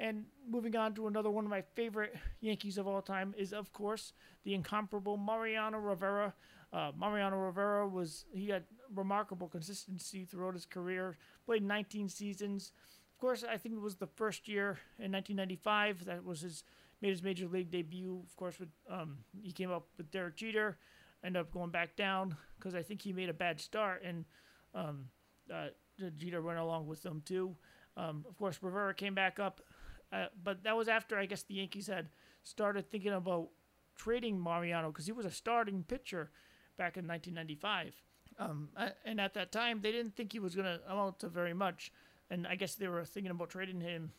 and 0.00 0.26
moving 0.48 0.76
on 0.76 0.94
to 0.94 1.08
another 1.08 1.30
one 1.30 1.44
of 1.44 1.50
my 1.50 1.62
favorite 1.74 2.14
Yankees 2.40 2.78
of 2.78 2.86
all 2.86 3.02
time 3.02 3.34
is, 3.36 3.52
of 3.52 3.72
course, 3.72 4.12
the 4.44 4.54
incomparable 4.54 5.16
Mariano 5.16 5.78
Rivera. 5.78 6.34
Uh, 6.72 6.92
Mariano 6.96 7.36
Rivera 7.36 7.88
was 7.88 8.26
he 8.32 8.48
had 8.48 8.64
remarkable 8.94 9.48
consistency 9.48 10.24
throughout 10.24 10.54
his 10.54 10.66
career. 10.66 11.16
Played 11.46 11.62
19 11.62 12.08
seasons. 12.08 12.72
Of 13.12 13.18
course, 13.18 13.44
I 13.48 13.56
think 13.56 13.74
it 13.74 13.80
was 13.80 13.96
the 13.96 14.06
first 14.06 14.48
year 14.48 14.78
in 14.98 15.12
1995 15.12 16.04
that 16.04 16.24
was 16.24 16.42
his 16.42 16.64
made 17.00 17.10
his 17.10 17.22
major 17.22 17.46
league 17.46 17.70
debut. 17.70 18.20
Of 18.26 18.36
course, 18.36 18.58
with 18.60 18.68
um, 18.90 19.18
he 19.40 19.52
came 19.52 19.70
up 19.70 19.86
with 19.96 20.10
Derek 20.10 20.36
Jeter, 20.36 20.78
ended 21.24 21.40
up 21.40 21.52
going 21.52 21.70
back 21.70 21.96
down 21.96 22.36
because 22.58 22.74
I 22.74 22.82
think 22.82 23.02
he 23.02 23.12
made 23.12 23.28
a 23.28 23.34
bad 23.34 23.60
start, 23.60 24.02
and 24.04 24.24
um, 24.74 25.06
uh, 25.52 25.68
Jeter 26.16 26.42
went 26.42 26.58
along 26.58 26.86
with 26.86 27.02
them 27.02 27.22
too. 27.24 27.56
Um, 27.96 28.24
of 28.28 28.36
course, 28.36 28.58
Rivera 28.62 28.94
came 28.94 29.14
back 29.14 29.40
up 29.40 29.60
uh, 30.12 30.26
but 30.42 30.62
that 30.64 30.76
was 30.76 30.88
after 30.88 31.18
I 31.18 31.26
guess 31.26 31.42
the 31.42 31.54
Yankees 31.54 31.86
had 31.86 32.08
started 32.42 32.90
thinking 32.90 33.12
about 33.12 33.48
trading 33.96 34.40
Mariano 34.40 34.88
because 34.88 35.06
he 35.06 35.12
was 35.12 35.26
a 35.26 35.30
starting 35.30 35.84
pitcher 35.84 36.30
back 36.78 36.96
in 36.96 37.06
1995. 37.06 37.94
Um, 38.38 38.68
and 39.04 39.20
at 39.20 39.34
that 39.34 39.52
time, 39.52 39.80
they 39.82 39.92
didn't 39.92 40.16
think 40.16 40.32
he 40.32 40.38
was 40.38 40.54
going 40.54 40.66
to 40.66 40.80
amount 40.90 41.18
to 41.20 41.28
very 41.28 41.52
much. 41.52 41.92
And 42.30 42.46
I 42.46 42.54
guess 42.54 42.74
they 42.74 42.88
were 42.88 43.04
thinking 43.04 43.30
about 43.30 43.50
trading 43.50 43.80
him. 43.80 44.12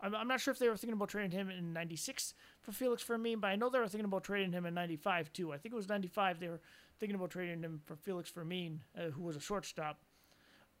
I'm, 0.00 0.14
I'm 0.14 0.28
not 0.28 0.40
sure 0.40 0.52
if 0.52 0.58
they 0.58 0.68
were 0.68 0.76
thinking 0.76 0.94
about 0.94 1.10
trading 1.10 1.30
him 1.30 1.50
in 1.50 1.72
96 1.72 2.34
for 2.62 2.72
Felix 2.72 3.02
Fermin, 3.02 3.40
but 3.40 3.48
I 3.48 3.56
know 3.56 3.68
they 3.68 3.78
were 3.78 3.88
thinking 3.88 4.06
about 4.06 4.24
trading 4.24 4.52
him 4.52 4.64
in 4.64 4.74
95 4.74 5.32
too. 5.32 5.52
I 5.52 5.58
think 5.58 5.72
it 5.72 5.76
was 5.76 5.88
95 5.88 6.40
they 6.40 6.48
were 6.48 6.60
thinking 6.98 7.16
about 7.16 7.30
trading 7.30 7.62
him 7.62 7.80
for 7.84 7.96
Felix 7.96 8.30
Fermin, 8.30 8.80
uh, 8.96 9.10
who 9.10 9.22
was 9.22 9.36
a 9.36 9.40
shortstop. 9.40 10.00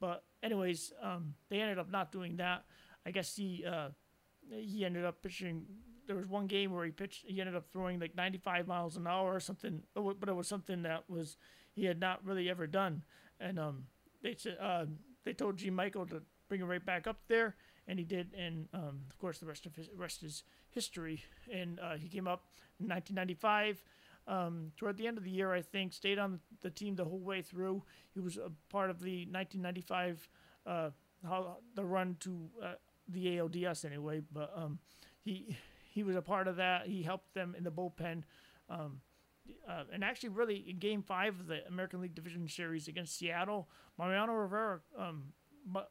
But, 0.00 0.24
anyways, 0.42 0.92
um, 1.02 1.34
they 1.48 1.60
ended 1.60 1.78
up 1.78 1.90
not 1.90 2.10
doing 2.12 2.36
that. 2.36 2.64
I 3.04 3.10
guess 3.10 3.36
he. 3.36 3.64
Uh, 3.68 3.90
he 4.50 4.84
ended 4.84 5.04
up 5.04 5.22
pitching. 5.22 5.64
There 6.08 6.16
was 6.16 6.26
one 6.26 6.46
game 6.46 6.72
where 6.72 6.84
he 6.84 6.90
pitched. 6.90 7.24
He 7.24 7.40
ended 7.40 7.54
up 7.54 7.66
throwing 7.70 8.00
like 8.00 8.16
95 8.16 8.66
miles 8.66 8.96
an 8.96 9.06
hour 9.06 9.32
or 9.32 9.38
something, 9.38 9.82
but 9.94 10.28
it 10.28 10.34
was 10.34 10.48
something 10.48 10.82
that 10.82 11.04
was 11.08 11.36
he 11.72 11.84
had 11.84 12.00
not 12.00 12.24
really 12.24 12.50
ever 12.50 12.66
done. 12.66 13.02
And 13.38 13.58
um, 13.60 13.84
they 14.22 14.34
said 14.36 14.56
uh, 14.60 14.86
they 15.24 15.32
told 15.32 15.58
Gene 15.58 15.74
Michael 15.74 16.06
to 16.06 16.22
bring 16.48 16.60
him 16.60 16.66
right 16.66 16.84
back 16.84 17.06
up 17.06 17.20
there, 17.28 17.54
and 17.86 17.98
he 17.98 18.04
did. 18.04 18.34
And 18.36 18.68
um, 18.74 19.02
of 19.08 19.16
course, 19.18 19.38
the 19.38 19.46
rest 19.46 19.66
of 19.66 19.76
his 19.76 19.88
rest 19.96 20.24
is 20.24 20.42
history. 20.70 21.22
And 21.52 21.78
uh, 21.78 21.96
he 21.96 22.08
came 22.08 22.26
up 22.26 22.46
in 22.80 22.88
1995. 22.88 23.84
Um, 24.26 24.72
toward 24.76 24.98
the 24.98 25.06
end 25.06 25.16
of 25.16 25.24
the 25.24 25.30
year, 25.30 25.54
I 25.54 25.62
think, 25.62 25.94
stayed 25.94 26.18
on 26.18 26.40
the 26.60 26.68
team 26.68 26.96
the 26.96 27.04
whole 27.04 27.20
way 27.20 27.40
through. 27.40 27.82
He 28.12 28.20
was 28.20 28.36
a 28.36 28.50
part 28.68 28.90
of 28.90 29.00
the 29.00 29.26
1995 29.30 30.28
uh, 30.66 30.90
the 31.74 31.84
run 31.84 32.16
to 32.20 32.48
uh, 32.62 32.74
the 33.08 33.38
ALDS 33.38 33.84
anyway, 33.84 34.20
but 34.32 34.52
um, 34.54 34.78
he 35.24 35.56
he 35.98 36.04
was 36.04 36.14
a 36.14 36.22
part 36.22 36.46
of 36.46 36.56
that. 36.56 36.86
He 36.86 37.02
helped 37.02 37.34
them 37.34 37.56
in 37.58 37.64
the 37.64 37.72
bullpen. 37.72 38.22
Um, 38.70 39.00
uh, 39.68 39.82
and 39.92 40.04
actually, 40.04 40.28
really, 40.28 40.64
in 40.68 40.78
Game 40.78 41.02
Five 41.02 41.40
of 41.40 41.48
the 41.48 41.66
American 41.66 42.00
League 42.00 42.14
Division 42.14 42.46
Series 42.48 42.86
against 42.86 43.18
Seattle, 43.18 43.68
Mariano 43.98 44.32
Rivera, 44.32 44.80
um, 44.96 45.32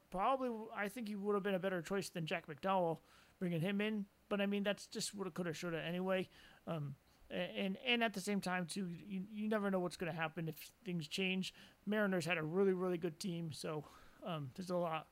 probably 0.10 0.50
I 0.74 0.88
think 0.88 1.10
he 1.10 1.15
would 1.15 1.34
have 1.34 1.43
been 1.43 1.56
a 1.56 1.60
better 1.60 1.82
choice 1.82 2.08
than 2.08 2.26
Jack 2.26 2.46
McDowell, 2.48 3.00
bringing 3.38 3.60
him 3.60 3.82
in. 3.82 4.06
But 4.30 4.39
I 4.39 4.46
mean, 4.46 4.63
that's 4.63 4.88
just 4.88 5.13
what 5.13 5.28
it 5.28 5.34
could 5.34 5.46
have, 5.46 5.58
should 5.58 5.74
have 5.74 5.84
anyway. 5.84 6.30
Um, 6.67 6.96
and 7.30 7.78
and 7.86 8.02
at 8.02 8.13
the 8.13 8.22
same 8.22 8.39
time 8.39 8.65
too, 8.65 8.88
you, 8.89 9.24
you 9.30 9.50
never 9.50 9.70
know 9.70 9.80
what's 9.80 9.98
going 9.98 10.12
to 10.12 10.17
happen 10.17 10.48
if 10.48 10.56
things 10.86 11.08
change. 11.08 11.54
Mariners 11.86 12.26
had 12.26 12.38
a 12.38 12.43
really 12.43 12.74
really 12.74 12.98
good 12.98 13.20
team, 13.20 13.52
so 13.52 13.84
um, 14.26 14.52
there's 14.56 14.70
a 14.70 14.78
lot 14.78 15.08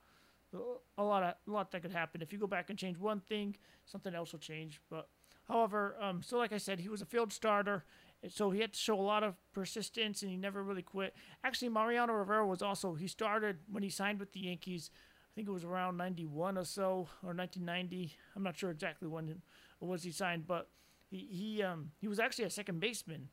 a 0.98 1.04
lot 1.04 1.24
of 1.24 1.36
a 1.48 1.52
lot 1.52 1.72
that 1.72 1.82
could 1.82 1.92
happen. 1.92 2.22
If 2.22 2.32
you 2.34 2.40
go 2.40 2.48
back 2.48 2.70
and 2.70 2.78
change 2.78 2.98
one 2.98 3.20
thing, 3.20 3.56
something 3.86 4.14
else 4.14 4.32
will 4.32 4.40
change. 4.40 4.82
But 4.90 5.08
however, 5.48 5.96
um, 6.02 6.22
so 6.24 6.38
like 6.38 6.54
I 6.54 6.58
said, 6.58 6.80
he 6.80 6.90
was 6.90 7.02
a 7.02 7.06
field 7.06 7.34
starter, 7.34 7.84
so 8.30 8.52
he 8.52 8.62
had 8.62 8.74
to 8.74 8.80
show 8.80 9.00
a 9.00 9.02
lot 9.02 9.24
of 9.24 9.36
persistence, 9.54 10.22
and 10.22 10.32
he 10.32 10.38
never 10.38 10.64
really 10.64 10.82
quit. 10.82 11.16
Actually, 11.44 11.70
Mariano 11.70 12.14
Rivera 12.14 12.46
was 12.46 12.62
also 12.62 12.96
he 12.96 13.08
started 13.08 13.58
when 13.72 13.84
he 13.84 13.90
signed 13.90 14.20
with 14.20 14.32
the 14.34 14.42
Yankees. 14.42 14.90
I 14.94 15.32
think 15.36 15.48
it 15.48 15.52
was 15.52 15.66
around 15.66 15.98
'91 15.98 16.58
or 16.58 16.66
so, 16.66 17.08
or 17.24 17.34
1990. 17.34 18.14
I'm 18.36 18.44
not 18.44 18.58
sure 18.58 18.72
exactly 18.72 19.08
when 19.08 19.30
it 19.30 19.38
was 19.80 20.04
he 20.04 20.12
signed, 20.12 20.48
but 20.48 20.70
he 21.10 21.28
he 21.30 21.64
um 21.64 21.92
he 22.00 22.08
was 22.08 22.20
actually 22.20 22.46
a 22.46 22.50
second 22.50 22.80
baseman, 22.80 23.30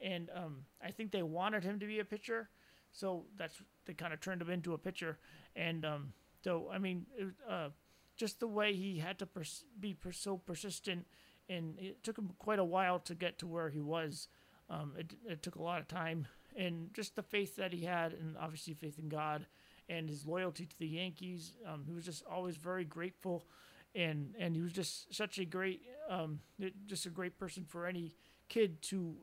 and 0.00 0.30
um 0.34 0.64
I 0.82 0.90
think 0.90 1.12
they 1.12 1.22
wanted 1.22 1.64
him 1.64 1.78
to 1.80 1.86
be 1.86 2.00
a 2.00 2.04
pitcher, 2.04 2.48
so 2.92 3.26
that's 3.36 3.62
they 3.86 3.94
kind 3.94 4.12
of 4.12 4.20
turned 4.20 4.42
him 4.42 4.50
into 4.50 4.74
a 4.74 4.78
pitcher, 4.78 5.18
and 5.54 5.84
um 5.84 6.12
so 6.44 6.68
I 6.70 6.78
mean, 6.78 7.06
uh, 7.48 7.70
just 8.16 8.38
the 8.38 8.46
way 8.46 8.74
he 8.74 8.98
had 8.98 9.18
to 9.18 9.26
pers- 9.26 9.64
be 9.80 9.94
pers- 9.94 10.18
so 10.18 10.36
persistent, 10.36 11.06
and 11.48 11.78
it 11.78 12.04
took 12.04 12.18
him 12.18 12.30
quite 12.38 12.58
a 12.58 12.64
while 12.64 12.98
to 13.00 13.14
get 13.14 13.38
to 13.38 13.46
where 13.46 13.70
he 13.70 13.80
was. 13.80 14.28
Um, 14.68 14.92
it, 14.98 15.14
it 15.26 15.42
took 15.42 15.56
a 15.56 15.62
lot 15.62 15.80
of 15.80 15.88
time, 15.88 16.26
and 16.54 16.92
just 16.92 17.16
the 17.16 17.22
faith 17.22 17.56
that 17.56 17.72
he 17.72 17.84
had, 17.84 18.12
and 18.12 18.36
obviously 18.38 18.74
faith 18.74 18.98
in 18.98 19.08
God, 19.08 19.46
and 19.88 20.08
his 20.08 20.26
loyalty 20.26 20.66
to 20.66 20.78
the 20.78 20.86
Yankees. 20.86 21.54
Um, 21.66 21.84
he 21.86 21.92
was 21.92 22.04
just 22.04 22.22
always 22.30 22.56
very 22.56 22.84
grateful, 22.84 23.46
and 23.94 24.34
and 24.38 24.54
he 24.54 24.60
was 24.60 24.72
just 24.72 25.14
such 25.14 25.38
a 25.38 25.46
great, 25.46 25.80
um, 26.10 26.40
just 26.86 27.06
a 27.06 27.10
great 27.10 27.38
person 27.38 27.64
for 27.64 27.86
any 27.86 28.14
kid 28.48 28.82
to 28.82 29.16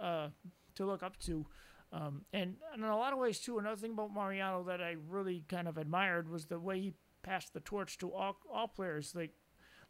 uh, 0.00 0.28
to 0.76 0.86
look 0.86 1.02
up 1.02 1.18
to. 1.20 1.44
Um, 1.92 2.22
and, 2.32 2.56
and, 2.72 2.84
in 2.84 2.88
a 2.88 2.96
lot 2.96 3.12
of 3.12 3.18
ways, 3.18 3.38
too, 3.38 3.58
another 3.58 3.80
thing 3.80 3.92
about 3.92 4.12
Mariano 4.12 4.62
that 4.64 4.82
I 4.82 4.96
really 5.08 5.44
kind 5.48 5.66
of 5.66 5.78
admired 5.78 6.28
was 6.28 6.46
the 6.46 6.58
way 6.58 6.80
he 6.80 6.94
passed 7.22 7.54
the 7.54 7.60
torch 7.60 7.96
to 7.98 8.12
all, 8.12 8.36
all 8.52 8.68
players. 8.68 9.14
Like, 9.14 9.32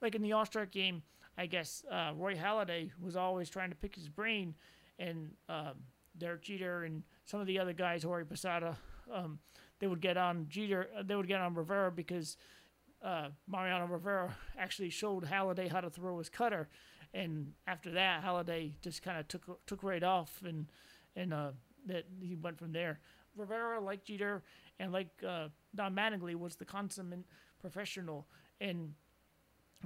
like 0.01 0.15
in 0.15 0.23
the 0.23 0.33
All 0.33 0.47
Star 0.47 0.65
game, 0.65 1.03
I 1.37 1.47
guess 1.47 1.85
uh, 1.91 2.13
Roy 2.17 2.37
Halladay 2.37 2.91
was 3.01 3.17
always 3.17 3.51
trying 3.51 3.71
to 3.71 3.77
pick 3.77 3.95
his 3.95 4.09
brain, 4.09 4.55
and 4.99 5.31
um, 5.49 5.75
Derek 6.17 6.43
Jeter 6.43 6.85
and 6.85 7.03
some 7.25 7.41
of 7.41 7.47
the 7.47 7.59
other 7.59 7.73
guys, 7.73 8.03
Jorge 8.03 8.25
Posada, 8.25 8.77
um, 9.13 9.39
they 9.81 9.87
would 9.87 10.01
get 10.01 10.17
on 10.17 10.47
Jeter, 10.49 10.89
uh, 10.97 11.03
they 11.05 11.15
would 11.15 11.29
get 11.29 11.41
on 11.41 11.55
Rivera 11.55 11.91
because 11.91 12.37
uh, 13.05 13.29
Mariano 13.47 13.87
Rivera 13.87 14.37
actually 14.59 14.91
showed 14.91 15.25
Halladay 15.25 15.71
how 15.71 15.81
to 15.81 15.91
throw 15.91 16.19
his 16.19 16.29
cutter, 16.29 16.69
and 17.15 17.53
after 17.67 17.93
that, 17.93 18.25
Halladay 18.25 18.73
just 18.83 19.03
kind 19.03 19.19
of 19.19 19.29
took 19.29 19.65
took 19.67 19.83
right 19.83 20.03
off 20.03 20.43
and 20.45 20.67
and 21.15 21.33
uh, 21.33 21.51
that 21.89 22.05
he 22.21 22.37
went 22.37 22.59
from 22.59 22.73
there. 22.73 23.01
Rivera, 23.37 23.81
like 23.81 24.05
Jeter 24.05 24.43
and 24.79 24.93
like 24.93 25.09
uh, 25.27 25.49
Don 25.75 25.95
Mattingly, 25.95 26.35
was 26.35 26.57
the 26.57 26.65
consummate 26.65 27.25
professional, 27.61 28.27
and 28.61 28.95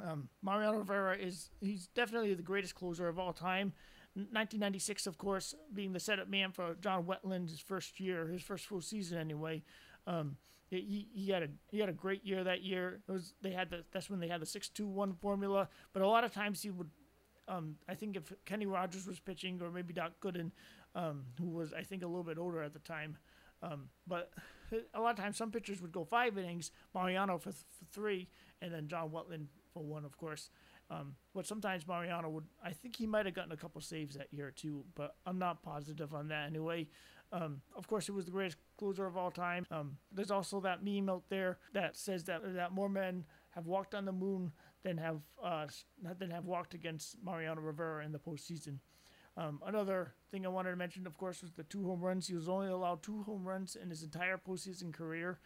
um, 0.02 0.28
Mariano 0.42 0.78
Rivera 0.78 1.16
is 1.16 1.50
he's 1.60 1.88
definitely 1.88 2.34
the 2.34 2.42
greatest 2.42 2.74
closer 2.74 3.08
of 3.08 3.18
all 3.18 3.32
time. 3.32 3.72
1996, 4.14 5.06
of 5.06 5.16
course, 5.16 5.54
being 5.72 5.92
the 5.92 6.00
setup 6.00 6.28
man 6.28 6.52
for 6.52 6.74
John 6.80 7.06
Wetteland's 7.06 7.58
first 7.60 7.98
year, 7.98 8.26
his 8.26 8.42
first 8.42 8.66
full 8.66 8.82
season 8.82 9.16
anyway. 9.16 9.62
Um, 10.06 10.36
he, 10.68 11.08
he 11.12 11.30
had 11.30 11.42
a 11.42 11.48
he 11.70 11.80
had 11.80 11.88
a 11.88 11.94
great 11.94 12.24
year 12.24 12.44
that 12.44 12.62
year. 12.62 13.00
It 13.06 13.12
was 13.12 13.34
they 13.42 13.50
had 13.50 13.70
the 13.70 13.84
that's 13.92 14.08
when 14.08 14.20
they 14.20 14.28
had 14.28 14.40
the 14.40 14.46
six 14.46 14.68
two 14.68 14.86
one 14.86 15.14
formula. 15.14 15.68
But 15.92 16.02
a 16.02 16.08
lot 16.08 16.24
of 16.24 16.32
times 16.32 16.62
he 16.62 16.70
would, 16.70 16.88
um, 17.48 17.76
I 17.88 17.94
think 17.94 18.16
if 18.16 18.32
Kenny 18.44 18.66
Rogers 18.66 19.06
was 19.06 19.20
pitching 19.20 19.60
or 19.62 19.70
maybe 19.70 19.92
Doc 19.92 20.12
Gooden, 20.22 20.52
um, 20.94 21.24
who 21.38 21.48
was 21.48 21.72
I 21.72 21.82
think 21.82 22.02
a 22.02 22.06
little 22.06 22.24
bit 22.24 22.38
older 22.38 22.62
at 22.62 22.72
the 22.72 22.78
time, 22.80 23.16
um, 23.62 23.88
but 24.06 24.32
a 24.94 25.00
lot 25.00 25.10
of 25.10 25.16
times 25.16 25.36
some 25.36 25.50
pitchers 25.50 25.80
would 25.80 25.92
go 25.92 26.04
five 26.04 26.36
innings, 26.36 26.70
Mariano 26.94 27.38
for, 27.38 27.50
th- 27.50 27.64
for 27.78 27.84
three, 27.92 28.28
and 28.60 28.72
then 28.72 28.88
John 28.88 29.10
Wetteland 29.10 29.46
for 29.72 29.82
one, 29.82 30.04
of 30.04 30.16
course. 30.16 30.50
Um, 30.90 31.14
but 31.34 31.46
sometimes 31.46 31.86
Mariano 31.86 32.28
would, 32.28 32.44
I 32.62 32.72
think 32.72 32.96
he 32.96 33.06
might 33.06 33.24
have 33.24 33.34
gotten 33.34 33.52
a 33.52 33.56
couple 33.56 33.80
saves 33.80 34.16
that 34.16 34.28
year 34.30 34.50
too, 34.50 34.84
but 34.94 35.16
I'm 35.24 35.38
not 35.38 35.62
positive 35.62 36.12
on 36.12 36.28
that 36.28 36.46
anyway. 36.46 36.88
Um, 37.32 37.62
of 37.74 37.86
course, 37.86 38.04
he 38.04 38.12
was 38.12 38.26
the 38.26 38.30
greatest 38.30 38.58
closer 38.76 39.06
of 39.06 39.16
all 39.16 39.30
time. 39.30 39.66
Um, 39.70 39.96
there's 40.10 40.30
also 40.30 40.60
that 40.60 40.84
meme 40.84 41.08
out 41.08 41.22
there 41.30 41.58
that 41.72 41.96
says 41.96 42.24
that 42.24 42.42
that 42.56 42.72
more 42.72 42.90
men 42.90 43.24
have 43.50 43.66
walked 43.66 43.94
on 43.94 44.04
the 44.04 44.12
moon 44.12 44.52
than 44.82 44.98
have 44.98 45.20
uh, 45.42 45.66
than 46.18 46.30
have 46.30 46.44
walked 46.44 46.74
against 46.74 47.16
Mariano 47.24 47.60
Rivera 47.60 48.04
in 48.04 48.12
the 48.12 48.18
postseason. 48.18 48.78
Um, 49.36 49.60
another 49.66 50.12
thing 50.30 50.44
I 50.44 50.50
wanted 50.50 50.70
to 50.70 50.76
mention, 50.76 51.06
of 51.06 51.16
course, 51.16 51.42
was 51.42 51.52
the 51.52 51.62
two 51.62 51.84
home 51.86 52.00
runs. 52.00 52.26
He 52.26 52.34
was 52.34 52.48
only 52.48 52.68
allowed 52.68 53.02
two 53.02 53.22
home 53.22 53.44
runs 53.44 53.76
in 53.76 53.88
his 53.88 54.02
entire 54.02 54.36
postseason 54.36 54.92
career. 54.92 55.38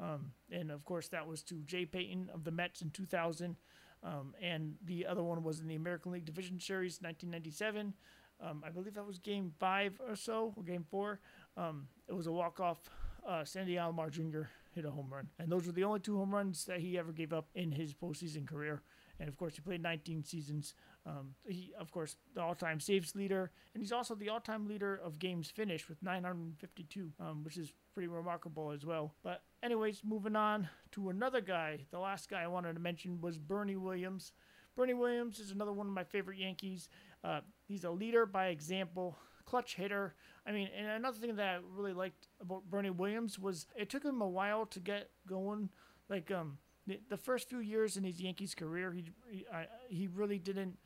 Um, 0.00 0.32
and 0.50 0.70
of 0.70 0.84
course, 0.84 1.08
that 1.08 1.26
was 1.26 1.42
to 1.44 1.56
Jay 1.66 1.84
Payton 1.84 2.30
of 2.32 2.44
the 2.44 2.50
Mets 2.50 2.80
in 2.80 2.90
2000. 2.90 3.56
Um, 4.02 4.34
and 4.40 4.74
the 4.84 5.06
other 5.06 5.22
one 5.22 5.42
was 5.42 5.60
in 5.60 5.68
the 5.68 5.74
American 5.74 6.12
League 6.12 6.24
Division 6.24 6.58
Series 6.58 7.00
1997. 7.00 7.94
Um, 8.40 8.62
I 8.66 8.70
believe 8.70 8.94
that 8.94 9.06
was 9.06 9.18
game 9.18 9.52
five 9.58 10.00
or 10.06 10.16
so, 10.16 10.52
or 10.56 10.62
game 10.62 10.84
four. 10.90 11.20
Um, 11.56 11.88
it 12.08 12.14
was 12.14 12.26
a 12.26 12.32
walk 12.32 12.60
off. 12.60 12.90
Uh, 13.26 13.44
Sandy 13.44 13.74
Alomar 13.76 14.10
Jr. 14.10 14.42
hit 14.74 14.84
a 14.84 14.90
home 14.90 15.08
run. 15.10 15.28
And 15.38 15.50
those 15.50 15.66
were 15.66 15.72
the 15.72 15.84
only 15.84 16.00
two 16.00 16.18
home 16.18 16.34
runs 16.34 16.64
that 16.66 16.80
he 16.80 16.98
ever 16.98 17.12
gave 17.12 17.32
up 17.32 17.48
in 17.54 17.72
his 17.72 17.94
postseason 17.94 18.46
career. 18.46 18.82
And 19.18 19.28
of 19.28 19.36
course, 19.36 19.54
he 19.54 19.60
played 19.60 19.82
19 19.82 20.24
seasons. 20.24 20.74
Um, 21.06 21.34
he, 21.46 21.72
of 21.78 21.90
course, 21.90 22.16
the 22.34 22.42
all-time 22.42 22.80
saves 22.80 23.14
leader, 23.14 23.50
and 23.74 23.82
he's 23.82 23.92
also 23.92 24.14
the 24.14 24.28
all-time 24.28 24.66
leader 24.66 25.00
of 25.04 25.18
games 25.18 25.50
finished 25.50 25.88
with 25.88 26.02
952, 26.02 27.12
um, 27.20 27.44
which 27.44 27.56
is 27.56 27.72
pretty 27.92 28.08
remarkable 28.08 28.70
as 28.72 28.84
well. 28.84 29.14
But 29.22 29.42
anyways, 29.62 30.02
moving 30.04 30.34
on 30.34 30.68
to 30.92 31.10
another 31.10 31.40
guy. 31.40 31.86
The 31.90 31.98
last 31.98 32.28
guy 32.28 32.42
I 32.42 32.48
wanted 32.48 32.74
to 32.74 32.80
mention 32.80 33.20
was 33.20 33.38
Bernie 33.38 33.76
Williams. 33.76 34.32
Bernie 34.76 34.94
Williams 34.94 35.38
is 35.38 35.52
another 35.52 35.72
one 35.72 35.86
of 35.86 35.92
my 35.92 36.04
favorite 36.04 36.38
Yankees. 36.38 36.88
Uh, 37.22 37.40
he's 37.68 37.84
a 37.84 37.90
leader 37.90 38.26
by 38.26 38.46
example, 38.46 39.16
clutch 39.46 39.76
hitter. 39.76 40.14
I 40.46 40.52
mean, 40.52 40.68
and 40.76 40.86
another 40.86 41.18
thing 41.18 41.36
that 41.36 41.46
I 41.46 41.58
really 41.76 41.92
liked 41.92 42.28
about 42.40 42.68
Bernie 42.70 42.90
Williams 42.90 43.38
was 43.38 43.66
it 43.76 43.88
took 43.90 44.04
him 44.04 44.20
a 44.20 44.28
while 44.28 44.66
to 44.66 44.80
get 44.80 45.10
going. 45.26 45.70
Like 46.08 46.30
um, 46.30 46.58
the, 46.86 47.00
the 47.08 47.16
first 47.16 47.48
few 47.48 47.60
years 47.60 47.96
in 47.96 48.04
his 48.04 48.20
Yankees 48.20 48.54
career, 48.54 48.92
he 48.92 49.04
he, 49.30 49.46
he 49.88 50.06
really 50.06 50.38
didn't 50.38 50.78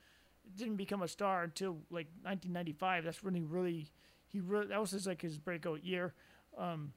didn't 0.57 0.77
become 0.77 1.03
a 1.03 1.09
star 1.09 1.45
until 1.45 1.79
like 1.91 2.09
1995. 2.23 3.05
That's 3.05 3.23
when 3.23 3.35
he 3.35 3.43
really 3.43 3.91
he 4.27 4.41
really 4.41 4.69
that 4.69 4.81
was 4.81 4.93
his 4.93 5.07
like 5.07 5.23
his 5.23 5.39
breakout 5.39 5.85
year. 5.85 6.15
Um, 6.57 6.93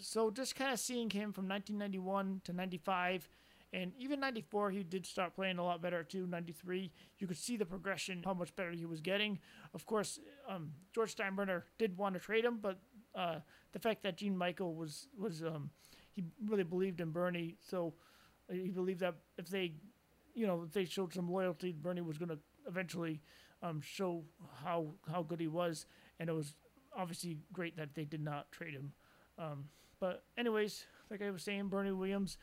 so 0.00 0.30
just 0.30 0.56
kind 0.56 0.72
of 0.72 0.80
seeing 0.80 1.10
him 1.10 1.32
from 1.32 1.48
1991 1.48 2.42
to 2.44 2.52
95 2.52 3.28
and 3.74 3.92
even 3.98 4.20
94 4.20 4.70
he 4.70 4.82
did 4.82 5.04
start 5.04 5.34
playing 5.34 5.58
a 5.58 5.64
lot 5.64 5.82
better 5.82 6.02
too 6.02 6.26
93 6.26 6.90
you 7.18 7.26
could 7.26 7.36
see 7.36 7.56
the 7.56 7.64
progression 7.64 8.22
how 8.24 8.34
much 8.34 8.54
better 8.56 8.70
he 8.70 8.86
was 8.86 9.00
getting. 9.00 9.38
Of 9.74 9.84
course 9.86 10.18
um, 10.48 10.72
george 10.94 11.14
steinbrenner 11.14 11.62
did 11.78 11.96
want 11.96 12.14
to 12.14 12.20
trade 12.20 12.44
him 12.44 12.58
but 12.62 12.78
uh, 13.14 13.40
the 13.72 13.78
fact 13.78 14.02
that 14.04 14.16
gene 14.16 14.36
michael 14.36 14.74
was 14.74 15.08
was 15.18 15.42
um, 15.42 15.70
he 16.12 16.24
really 16.46 16.64
believed 16.64 17.00
in 17.00 17.10
bernie 17.10 17.56
so 17.60 17.94
he 18.50 18.68
believed 18.68 19.00
that 19.00 19.16
if 19.38 19.48
they 19.48 19.74
you 20.34 20.46
know 20.46 20.62
if 20.66 20.72
they 20.72 20.84
showed 20.84 21.12
some 21.12 21.30
loyalty 21.30 21.72
bernie 21.72 22.00
was 22.00 22.18
going 22.18 22.28
to 22.28 22.38
eventually 22.66 23.20
um, 23.64 23.80
show 23.80 24.24
how 24.62 24.86
how 25.10 25.22
good 25.22 25.40
he 25.40 25.48
was. 25.48 25.86
And 26.20 26.28
it 26.28 26.32
was 26.32 26.54
obviously 26.96 27.38
great 27.52 27.76
that 27.76 27.94
they 27.94 28.04
did 28.04 28.22
not 28.22 28.52
trade 28.52 28.74
him. 28.74 28.92
Um, 29.38 29.64
but 30.00 30.24
anyways 30.36 30.84
like 31.10 31.22
i 31.22 31.30
was 31.30 31.42
saying 31.42 31.68
bernie 31.68 31.92
williams 31.92 32.36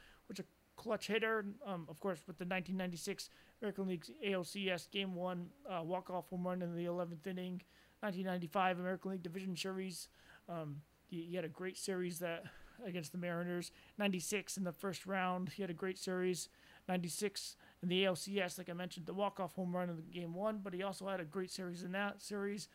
clutch 0.76 1.08
hitter. 1.08 1.46
Um, 1.66 1.86
of 1.90 2.00
course, 2.00 2.20
with 2.28 2.38
the 2.38 2.46
1996 2.46 3.30
American 3.62 3.88
League 3.88 4.06
ALCS 4.26 4.90
Game 4.92 5.16
One 5.16 5.48
uh, 5.70 5.84
walk-off 5.84 6.30
home 6.30 6.48
run 6.48 6.62
in 6.62 6.76
the 6.76 6.86
11th 6.86 7.28
inning. 7.28 7.62
1995 8.02 8.80
American 8.80 9.12
League 9.12 9.24
Division 9.24 9.56
Series. 9.56 10.08
Um, 10.50 10.78
he, 11.08 11.28
he, 11.30 11.36
had 11.36 11.46
a 11.46 11.50
great 11.50 11.78
series 11.78 12.18
that 12.20 12.46
against 12.86 13.12
the 13.12 13.18
Mariners. 13.18 13.72
96 14.00 14.58
in 14.58 14.64
the 14.64 14.72
first 14.72 15.06
round. 15.06 15.50
He 15.50 15.62
had 15.62 15.70
a 15.70 15.76
great 15.76 16.00
series. 16.00 16.50
96 16.90 17.56
in 17.84 17.90
the 17.90 18.04
ALCS, 18.04 18.58
like 18.58 18.70
I 18.70 18.74
mentioned, 18.74 19.06
the 19.06 19.14
walk-off 19.14 19.54
home 19.54 19.76
run 19.76 19.90
in 19.90 19.96
the 19.96 20.02
game 20.02 20.34
one. 20.34 20.62
But 20.64 20.74
he 20.74 20.82
also 20.82 21.08
had 21.08 21.20
a 21.20 21.26
great 21.26 21.52
series 21.52 21.84
in 21.84 21.92
that 21.92 22.22
series. 22.22 22.68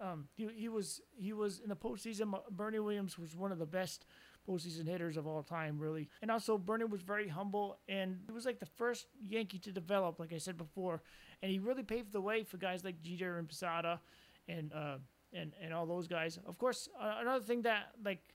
Um, 0.00 0.28
he, 0.34 0.48
he 0.54 0.68
was 0.68 1.00
he 1.16 1.32
was 1.32 1.60
in 1.60 1.68
the 1.68 1.76
postseason. 1.76 2.34
Bernie 2.50 2.78
Williams 2.78 3.18
was 3.18 3.36
one 3.36 3.52
of 3.52 3.58
the 3.58 3.66
best 3.66 4.04
postseason 4.48 4.86
hitters 4.86 5.16
of 5.16 5.26
all 5.26 5.42
time, 5.42 5.78
really. 5.78 6.08
And 6.20 6.30
also, 6.30 6.58
Bernie 6.58 6.84
was 6.84 7.02
very 7.02 7.28
humble, 7.28 7.78
and 7.88 8.18
he 8.26 8.32
was 8.32 8.44
like 8.44 8.58
the 8.58 8.66
first 8.66 9.06
Yankee 9.28 9.58
to 9.60 9.72
develop, 9.72 10.18
like 10.18 10.32
I 10.32 10.38
said 10.38 10.56
before, 10.56 11.02
and 11.42 11.50
he 11.50 11.58
really 11.58 11.82
paved 11.82 12.12
the 12.12 12.20
way 12.20 12.42
for 12.42 12.56
guys 12.56 12.84
like 12.84 13.00
Jeter 13.02 13.38
and 13.38 13.48
Posada, 13.48 14.00
and 14.48 14.72
uh, 14.72 14.96
and 15.32 15.52
and 15.62 15.72
all 15.72 15.86
those 15.86 16.08
guys. 16.08 16.38
Of 16.46 16.58
course, 16.58 16.88
uh, 17.00 17.16
another 17.20 17.44
thing 17.44 17.62
that 17.62 17.92
like 18.04 18.34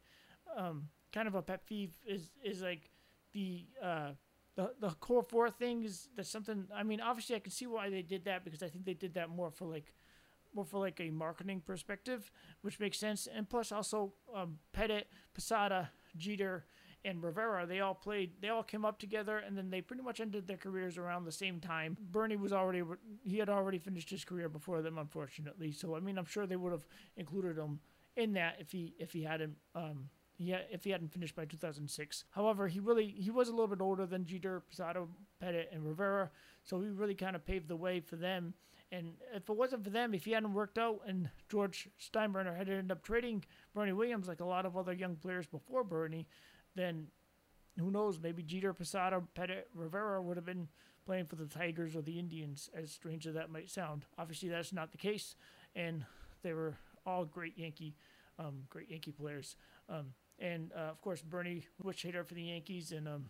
um, 0.56 0.88
kind 1.12 1.28
of 1.28 1.36
a 1.36 1.41
pet 1.41 1.65
peeve 1.65 1.91
is 2.06 2.32
is 2.43 2.62
like 2.62 2.89
the 3.34 3.65
uh, 3.82 4.12
the 4.56 4.74
the 4.80 4.89
core 4.89 5.24
four 5.24 5.50
thing 5.50 5.84
is 5.84 6.10
that's 6.15 6.30
something. 6.30 6.65
I 6.74 6.84
mean, 6.84 7.02
obviously, 7.02 7.36
I 7.36 7.39
can 7.39 7.52
see 7.52 7.67
why 7.67 7.89
they 7.89 8.02
did 8.02 8.26
that 8.26 8.43
because 8.43 8.63
I 8.63 8.67
think 8.67 8.86
they 8.86 8.93
did 8.93 9.13
that 9.15 9.30
more 9.30 9.52
for 9.52 9.65
like 9.65 9.93
more 10.53 10.65
for 10.65 10.79
like 10.79 10.99
a 10.99 11.10
marketing 11.10 11.62
perspective, 11.65 12.31
which 12.62 12.79
makes 12.79 12.97
sense. 12.97 13.27
And 13.27 13.49
plus, 13.49 13.71
also 13.71 14.13
um, 14.36 14.60
Pettitte, 14.75 15.05
Posada, 15.33 15.91
Jeter, 16.15 16.65
and 17.05 17.23
Rivera, 17.23 17.65
they 17.65 17.79
all 17.79 17.93
played, 17.93 18.31
they 18.41 18.49
all 18.49 18.63
came 18.63 18.83
up 18.83 18.99
together, 18.99 19.38
and 19.38 19.57
then 19.57 19.69
they 19.69 19.81
pretty 19.81 20.03
much 20.03 20.19
ended 20.19 20.47
their 20.47 20.57
careers 20.57 20.97
around 20.97 21.25
the 21.25 21.31
same 21.31 21.60
time. 21.60 21.95
Bernie 21.99 22.36
was 22.36 22.51
already, 22.51 22.83
he 23.23 23.38
had 23.38 23.49
already 23.49 23.77
finished 23.77 24.10
his 24.10 24.25
career 24.25 24.49
before 24.49 24.81
them, 24.81 24.97
unfortunately. 24.97 25.71
So 25.71 25.95
I 25.95 25.99
mean, 25.99 26.17
I'm 26.17 26.25
sure 26.25 26.45
they 26.45 26.55
would 26.55 26.71
have 26.71 26.88
included 27.15 27.57
him 27.57 27.79
in 28.17 28.33
that 28.33 28.55
if 28.60 28.71
he 28.71 28.95
if 28.99 29.13
he 29.13 29.23
hadn't 29.23 29.55
um 29.75 30.10
had, 30.45 30.65
if 30.71 30.84
he 30.84 30.91
hadn't 30.91 31.12
finished 31.12 31.36
by 31.36 31.45
2006. 31.45 32.26
However, 32.32 32.67
he 32.67 32.80
really 32.80 33.08
he 33.08 33.32
was 33.32 33.50
a 33.50 33.52
little 33.52 33.67
bit 33.67 33.82
older 33.82 34.06
than 34.06 34.26
Jeter, 34.26 34.62
Posada, 34.62 35.06
Pettitte, 35.43 35.67
and 35.71 35.86
Rivera, 35.86 36.30
so 36.63 36.80
he 36.80 36.89
really 36.89 37.15
kind 37.15 37.36
of 37.36 37.45
paved 37.45 37.67
the 37.67 37.76
way 37.76 38.00
for 38.00 38.15
them. 38.15 38.54
And 38.91 39.13
if 39.34 39.50
it 39.50 39.56
wasn't 39.56 39.84
for 39.84 39.89
them, 39.89 40.13
if 40.13 40.26
he 40.26 40.32
hadn't 40.32 40.54
worked 40.54 40.78
out 40.78 41.02
and 41.06 41.30
George 41.50 41.89
Steinbrenner 42.00 42.56
had 42.56 42.69
ended 42.69 42.91
up 42.91 43.04
trading 43.04 43.43
Bernie 43.73 43.91
Williams 43.91 44.30
like 44.30 44.39
a 44.39 44.45
lot 44.45 44.65
of 44.65 44.78
other 44.78 44.93
young 44.93 45.17
players 45.17 45.45
before 45.45 45.84
Bernie, 45.84 46.26
then 46.76 47.08
who 47.78 47.91
knows? 47.91 48.19
Maybe 48.19 48.43
Jeter, 48.43 48.73
Posada, 48.73 49.21
Pettitte, 49.36 49.65
Rivera 49.73 50.21
would 50.21 50.38
have 50.38 50.45
been 50.45 50.69
playing 51.06 51.26
for 51.26 51.36
the 51.36 51.45
Tigers 51.45 51.95
or 51.95 52.02
the 52.02 52.19
Indians, 52.19 52.69
as 52.76 52.91
strange 52.91 53.28
as 53.28 53.34
that 53.34 53.50
might 53.50 53.69
sound. 53.69 54.06
Obviously, 54.17 54.50
that's 54.50 54.73
not 54.73 54.91
the 54.91 54.97
case, 54.97 55.36
and 55.76 56.06
they 56.43 56.54
were 56.54 56.76
all 57.06 57.26
great 57.26 57.58
Yankee, 57.58 57.95
um, 58.39 58.63
great 58.69 58.89
Yankee 58.89 59.12
players. 59.12 59.56
Um, 59.89 60.08
and 60.39 60.71
uh, 60.76 60.91
of 60.91 61.02
course, 61.02 61.21
Bernie 61.21 61.65
switch 61.82 62.04
hitter 62.04 62.23
for 62.23 62.34
the 62.34 62.43
Yankees, 62.43 62.91
and 62.91 63.08
um, 63.08 63.26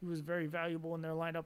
he 0.00 0.06
was 0.06 0.20
very 0.20 0.46
valuable 0.46 0.94
in 0.94 1.02
their 1.02 1.12
lineup 1.12 1.44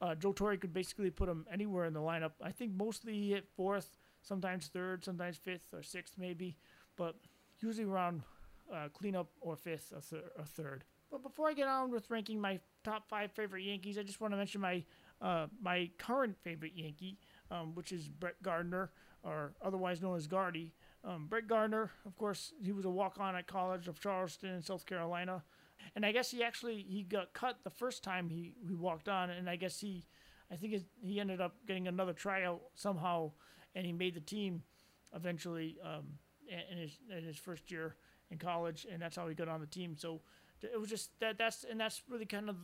uh, 0.00 0.14
Joe 0.14 0.32
Torre 0.32 0.56
could 0.56 0.72
basically 0.72 1.10
put 1.10 1.28
him 1.28 1.46
anywhere 1.52 1.84
in 1.84 1.92
the 1.92 2.00
lineup. 2.00 2.32
I 2.42 2.50
think 2.50 2.72
mostly 2.74 3.14
he 3.14 3.30
hit 3.32 3.48
fourth, 3.56 3.96
sometimes 4.22 4.68
third, 4.68 5.04
sometimes 5.04 5.36
fifth 5.36 5.72
or 5.72 5.82
sixth 5.82 6.14
maybe, 6.18 6.56
but 6.96 7.16
usually 7.60 7.86
around 7.86 8.22
uh, 8.72 8.88
cleanup 8.92 9.28
or 9.40 9.56
fifth 9.56 9.92
or, 9.92 10.18
or, 10.38 10.44
third. 10.44 10.84
But 11.10 11.22
before 11.22 11.48
I 11.48 11.52
get 11.52 11.68
on 11.68 11.90
with 11.90 12.10
ranking 12.10 12.40
my 12.40 12.58
top 12.84 13.08
five 13.08 13.30
favorite 13.32 13.62
Yankees, 13.62 13.96
I 13.98 14.02
just 14.02 14.20
want 14.20 14.32
to 14.32 14.36
mention 14.36 14.60
my 14.60 14.82
uh, 15.22 15.46
my 15.62 15.88
current 15.96 16.36
favorite 16.42 16.72
Yankee, 16.74 17.16
um, 17.50 17.74
which 17.74 17.90
is 17.90 18.08
Brett 18.08 18.42
Gardner, 18.42 18.90
or 19.22 19.52
otherwise 19.64 20.02
known 20.02 20.16
as 20.16 20.26
Gardy. 20.26 20.74
Um, 21.06 21.26
Brett 21.28 21.46
Gardner, 21.46 21.92
of 22.04 22.16
course, 22.16 22.52
he 22.60 22.72
was 22.72 22.84
a 22.84 22.90
walk-on 22.90 23.36
at 23.36 23.46
College 23.46 23.86
of 23.86 24.00
Charleston, 24.00 24.50
in 24.50 24.62
South 24.62 24.84
Carolina 24.84 25.42
and 25.94 26.04
I 26.04 26.12
guess 26.12 26.30
he 26.30 26.42
actually 26.42 26.84
he 26.88 27.02
got 27.02 27.32
cut 27.32 27.58
the 27.62 27.70
first 27.70 28.02
time 28.02 28.28
he, 28.28 28.54
he 28.66 28.74
walked 28.74 29.08
on, 29.08 29.30
and 29.30 29.48
I 29.48 29.56
guess 29.56 29.78
he, 29.78 30.04
I 30.50 30.56
think 30.56 30.82
he 31.00 31.20
ended 31.20 31.40
up 31.40 31.56
getting 31.66 31.88
another 31.88 32.12
tryout 32.12 32.62
somehow, 32.74 33.32
and 33.74 33.86
he 33.86 33.92
made 33.92 34.14
the 34.14 34.20
team 34.20 34.62
eventually 35.14 35.76
um, 35.84 36.04
in 36.48 36.78
his 36.78 36.98
in 37.16 37.24
his 37.24 37.36
first 37.36 37.70
year 37.70 37.96
in 38.30 38.38
college, 38.38 38.86
and 38.90 39.00
that's 39.00 39.16
how 39.16 39.28
he 39.28 39.34
got 39.34 39.48
on 39.48 39.60
the 39.60 39.66
team. 39.66 39.96
So 39.96 40.20
it 40.62 40.80
was 40.80 40.90
just 40.90 41.18
that 41.20 41.38
that's 41.38 41.64
and 41.64 41.78
that's 41.78 42.02
really 42.08 42.26
kind 42.26 42.50
of 42.50 42.56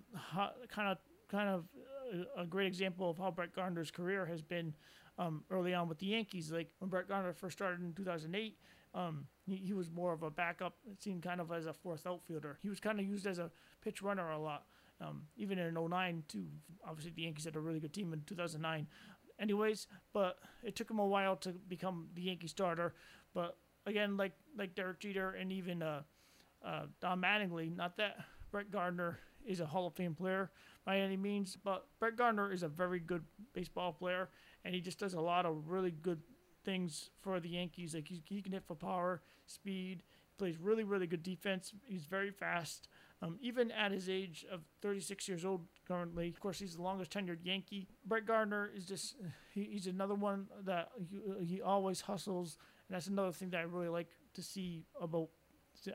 kind 0.68 0.88
of 0.88 0.98
kind 1.31 1.48
of 1.48 1.64
a 2.37 2.44
great 2.44 2.66
example 2.66 3.09
of 3.09 3.18
how 3.18 3.31
Brett 3.31 3.55
Gardner's 3.55 3.90
career 3.90 4.26
has 4.26 4.42
been. 4.42 4.74
Um, 5.18 5.44
early 5.51 5.75
on 5.75 5.88
with 5.88 5.98
the 5.98 6.07
Yankees. 6.07 6.51
Like 6.51 6.70
when 6.79 6.88
Brett 6.88 7.07
Gardner 7.07 7.35
first 7.35 7.59
started 7.59 7.81
in 7.81 7.92
2008, 7.92 8.57
um, 8.94 9.27
he, 9.46 9.57
he 9.57 9.72
was 9.72 9.90
more 9.90 10.12
of 10.12 10.22
a 10.22 10.31
backup. 10.31 10.77
It 10.90 11.03
seemed 11.03 11.22
kind 11.22 11.40
of 11.40 11.53
as 11.53 11.66
a 11.66 11.72
fourth 11.72 12.07
outfielder. 12.07 12.59
He 12.62 12.68
was 12.68 12.81
kind 12.81 12.98
of 12.98 13.07
used 13.07 13.27
as 13.27 13.38
a 13.38 13.51
pinch 13.83 14.03
runner 14.03 14.31
a 14.31 14.38
lot. 14.38 14.64
Um, 15.01 15.22
even 15.37 15.59
in 15.59 15.75
09 15.75 16.22
too. 16.29 16.46
Obviously, 16.87 17.12
the 17.14 17.22
Yankees 17.22 17.44
had 17.44 17.57
a 17.57 17.61
really 17.61 17.81
good 17.81 17.92
team 17.92 18.12
in 18.12 18.22
2009. 18.27 18.87
Anyways, 19.40 19.88
but 20.12 20.38
it 20.62 20.77
took 20.77 20.90
him 20.90 20.98
a 20.98 21.07
while 21.07 21.37
to 21.37 21.51
become 21.51 22.09
the 22.14 22.22
Yankee 22.22 22.46
starter. 22.46 22.94
But 23.35 23.57
again, 23.87 24.16
like 24.16 24.33
like 24.57 24.75
Derek 24.75 25.01
Jeter 25.01 25.31
and 25.31 25.51
even 25.51 25.83
uh, 25.83 26.03
uh, 26.64 26.83
Don 27.01 27.20
Mattingly, 27.20 27.75
not 27.75 27.96
that 27.96 28.16
Brett 28.51 28.70
Gardner 28.70 29.18
is 29.46 29.61
a 29.61 29.66
Hall 29.66 29.87
of 29.87 29.94
Fame 29.94 30.14
player 30.14 30.50
by 30.85 30.98
any 30.98 31.16
means, 31.16 31.57
but 31.62 31.87
Brett 31.98 32.16
Gardner 32.16 32.52
is 32.52 32.62
a 32.62 32.68
very 32.68 32.98
good 32.98 33.24
baseball 33.52 33.92
player, 33.92 34.28
and 34.64 34.74
he 34.74 34.81
just 34.81 34.98
does 34.98 35.14
a 35.14 35.20
lot 35.20 35.46
of 35.46 35.68
really 35.68 35.90
good 35.90 36.20
things 36.64 37.11
for 37.20 37.40
the 37.40 37.48
Yankees. 37.48 37.94
Like 37.94 38.09
he, 38.09 38.22
he 38.28 38.42
can 38.42 38.52
hit 38.52 38.64
for 38.66 38.74
power, 38.74 39.22
speed, 39.46 40.02
plays 40.38 40.59
really 40.59 40.85
really 40.85 41.07
good 41.07 41.22
defense. 41.22 41.72
He's 41.87 42.05
very 42.05 42.31
fast. 42.31 42.88
Um, 43.22 43.38
even 43.40 43.70
at 43.70 43.92
his 43.92 44.09
age 44.09 44.44
of 44.50 44.62
36 44.81 45.28
years 45.28 45.44
old 45.44 45.66
currently, 45.87 46.28
of 46.28 46.40
course, 46.40 46.59
he's 46.59 46.74
the 46.74 46.83
longest 46.83 47.12
tenured 47.12 47.38
Yankee. 47.44 47.87
Brett 48.05 48.26
Gardner 48.26 48.68
is 48.74 48.85
just, 48.85 49.14
he, 49.55 49.62
he's 49.62 49.87
another 49.87 50.16
one 50.16 50.48
that 50.64 50.88
he, 50.98 51.20
he 51.44 51.62
always 51.62 52.00
hustles. 52.00 52.59
And 52.88 52.96
that's 52.96 53.07
another 53.07 53.31
thing 53.31 53.50
that 53.50 53.59
I 53.59 53.62
really 53.62 53.88
like 53.88 54.09
to 54.35 54.42
see 54.42 54.87
about, 55.00 55.28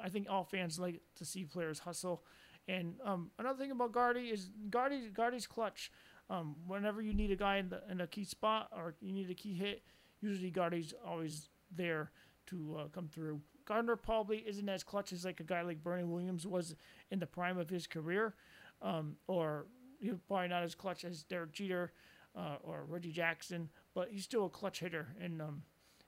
I 0.02 0.08
think 0.08 0.28
all 0.30 0.46
fans 0.46 0.80
like 0.80 1.02
to 1.16 1.26
see 1.26 1.44
players 1.44 1.80
hustle. 1.80 2.24
And 2.68 2.96
um, 3.04 3.32
another 3.40 3.60
thing 3.60 3.72
about 3.72 3.94
Gardy 3.94 4.30
is 4.30 4.50
Gardy, 4.70 5.10
Gardy's 5.14 5.48
clutch. 5.48 5.92
Um, 6.30 6.56
whenever 6.68 7.02
you 7.02 7.14
need 7.14 7.32
a 7.32 7.38
guy 7.38 7.58
in, 7.58 7.70
the, 7.70 7.82
in 7.90 8.02
a 8.02 8.08
key 8.08 8.26
spot 8.26 8.70
or 8.76 8.96
you 9.00 9.14
need 9.14 9.30
a 9.30 9.34
key 9.34 9.54
hit, 9.54 9.84
usually 10.20 10.52
Gardy's 10.52 10.94
always 11.06 11.50
there 11.74 12.12
to 12.48 12.78
uh, 12.80 12.88
come 12.90 13.08
through. 13.08 13.42
Gardner 13.66 13.96
probably 13.96 14.44
isn't 14.48 14.68
as 14.68 14.84
clutch 14.84 15.14
as 15.14 15.26
like 15.26 15.40
a 15.40 15.44
guy 15.44 15.62
like 15.62 15.84
Bernie 15.84 16.04
Williams 16.04 16.48
was 16.48 16.76
in 17.12 17.20
the 17.20 17.26
prime 17.26 17.58
of 17.58 17.70
his 17.70 17.88
career, 17.88 18.36
um, 18.82 19.18
or 19.28 19.68
he's 20.00 20.14
probably 20.28 20.48
not 20.48 20.64
as 20.64 20.76
clutch 20.76 21.04
as 21.04 21.24
Derek 21.24 21.52
Jeter 21.52 21.92
uh, 22.36 22.56
or 22.64 22.86
Reggie 22.88 23.12
Jackson, 23.12 23.70
but 23.94 24.10
he's 24.10 24.24
still 24.24 24.46
a 24.46 24.50
clutch 24.50 24.80
hitter, 24.80 25.08
and 25.22 25.42
um, 25.42 25.64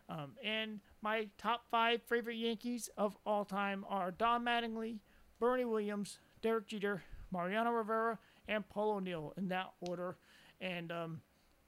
Um, 0.09 0.33
and 0.44 0.81
my 1.00 1.28
top 1.38 1.62
five 1.70 2.02
favorite 2.02 2.37
Yankees 2.37 2.90
of 2.96 3.16
all 3.24 3.44
time 3.44 3.85
are 3.88 4.11
Don 4.11 4.44
Mattingly, 4.44 4.98
Bernie 5.38 5.64
Williams, 5.64 6.18
Derek 6.42 6.66
Jeter, 6.66 7.05
Mariano 7.33 7.70
Rivera, 7.70 8.18
and 8.48 8.68
Paul 8.68 8.96
O'Neill 8.96 9.33
in 9.37 9.48
that 9.48 9.72
order. 9.81 10.16
And 10.61 10.92
um, 10.92 11.20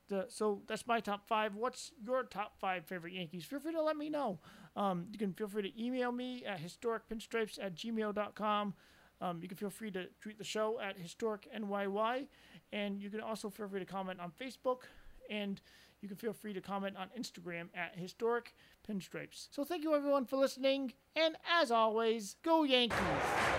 the, 0.09 0.27
so 0.29 0.63
that's 0.67 0.87
my 0.87 1.01
top 1.01 1.27
five. 1.27 1.55
What's 1.55 1.93
your 2.05 2.25
top 2.25 2.59
five 2.61 2.85
favorite 2.85 3.15
Yankees? 3.15 3.45
Feel 3.45 3.61
free 3.61 3.73
to 3.73 3.83
let 3.83 3.97
me 3.97 4.11
know. 4.11 4.39
Um, 4.77 5.07
you 5.11 5.19
can 5.19 5.33
feel 5.33 5.49
free 5.49 5.63
to 5.63 5.83
email 5.83 6.13
me 6.13 6.45
at 6.45 6.61
historicpinstripes 6.61 7.59
at 7.63 7.75
gmail.com. 7.75 8.75
Um, 9.21 9.41
you 9.43 9.49
can 9.49 9.57
feel 9.57 9.71
free 9.71 9.91
to 9.93 10.07
tweet 10.21 10.39
the 10.39 10.45
show 10.45 10.81
at 10.81 10.99
historicnyy. 10.99 12.27
And 12.73 13.01
you 13.01 13.11
can 13.11 13.21
also 13.21 13.51
feel 13.51 13.69
free 13.69 13.81
to 13.81 13.87
comment 13.87 14.21
on 14.21 14.31
Facebook. 14.31 14.83
And 15.31 15.61
you 16.05 16.09
can 16.09 16.19
feel 16.19 16.35
free 16.35 16.53
to 16.53 16.61
comment 16.61 16.97
on 16.99 17.09
Instagram 17.19 17.69
at 17.75 17.97
Historic 17.97 18.55
Pinstripes. 18.87 19.49
So 19.51 19.65
thank 19.65 19.83
you 19.83 19.95
everyone 19.95 20.27
for 20.27 20.37
listening, 20.37 20.93
and 21.17 21.35
as 21.51 21.71
always, 21.71 22.37
go 22.43 22.63
Yankees! 22.63 23.54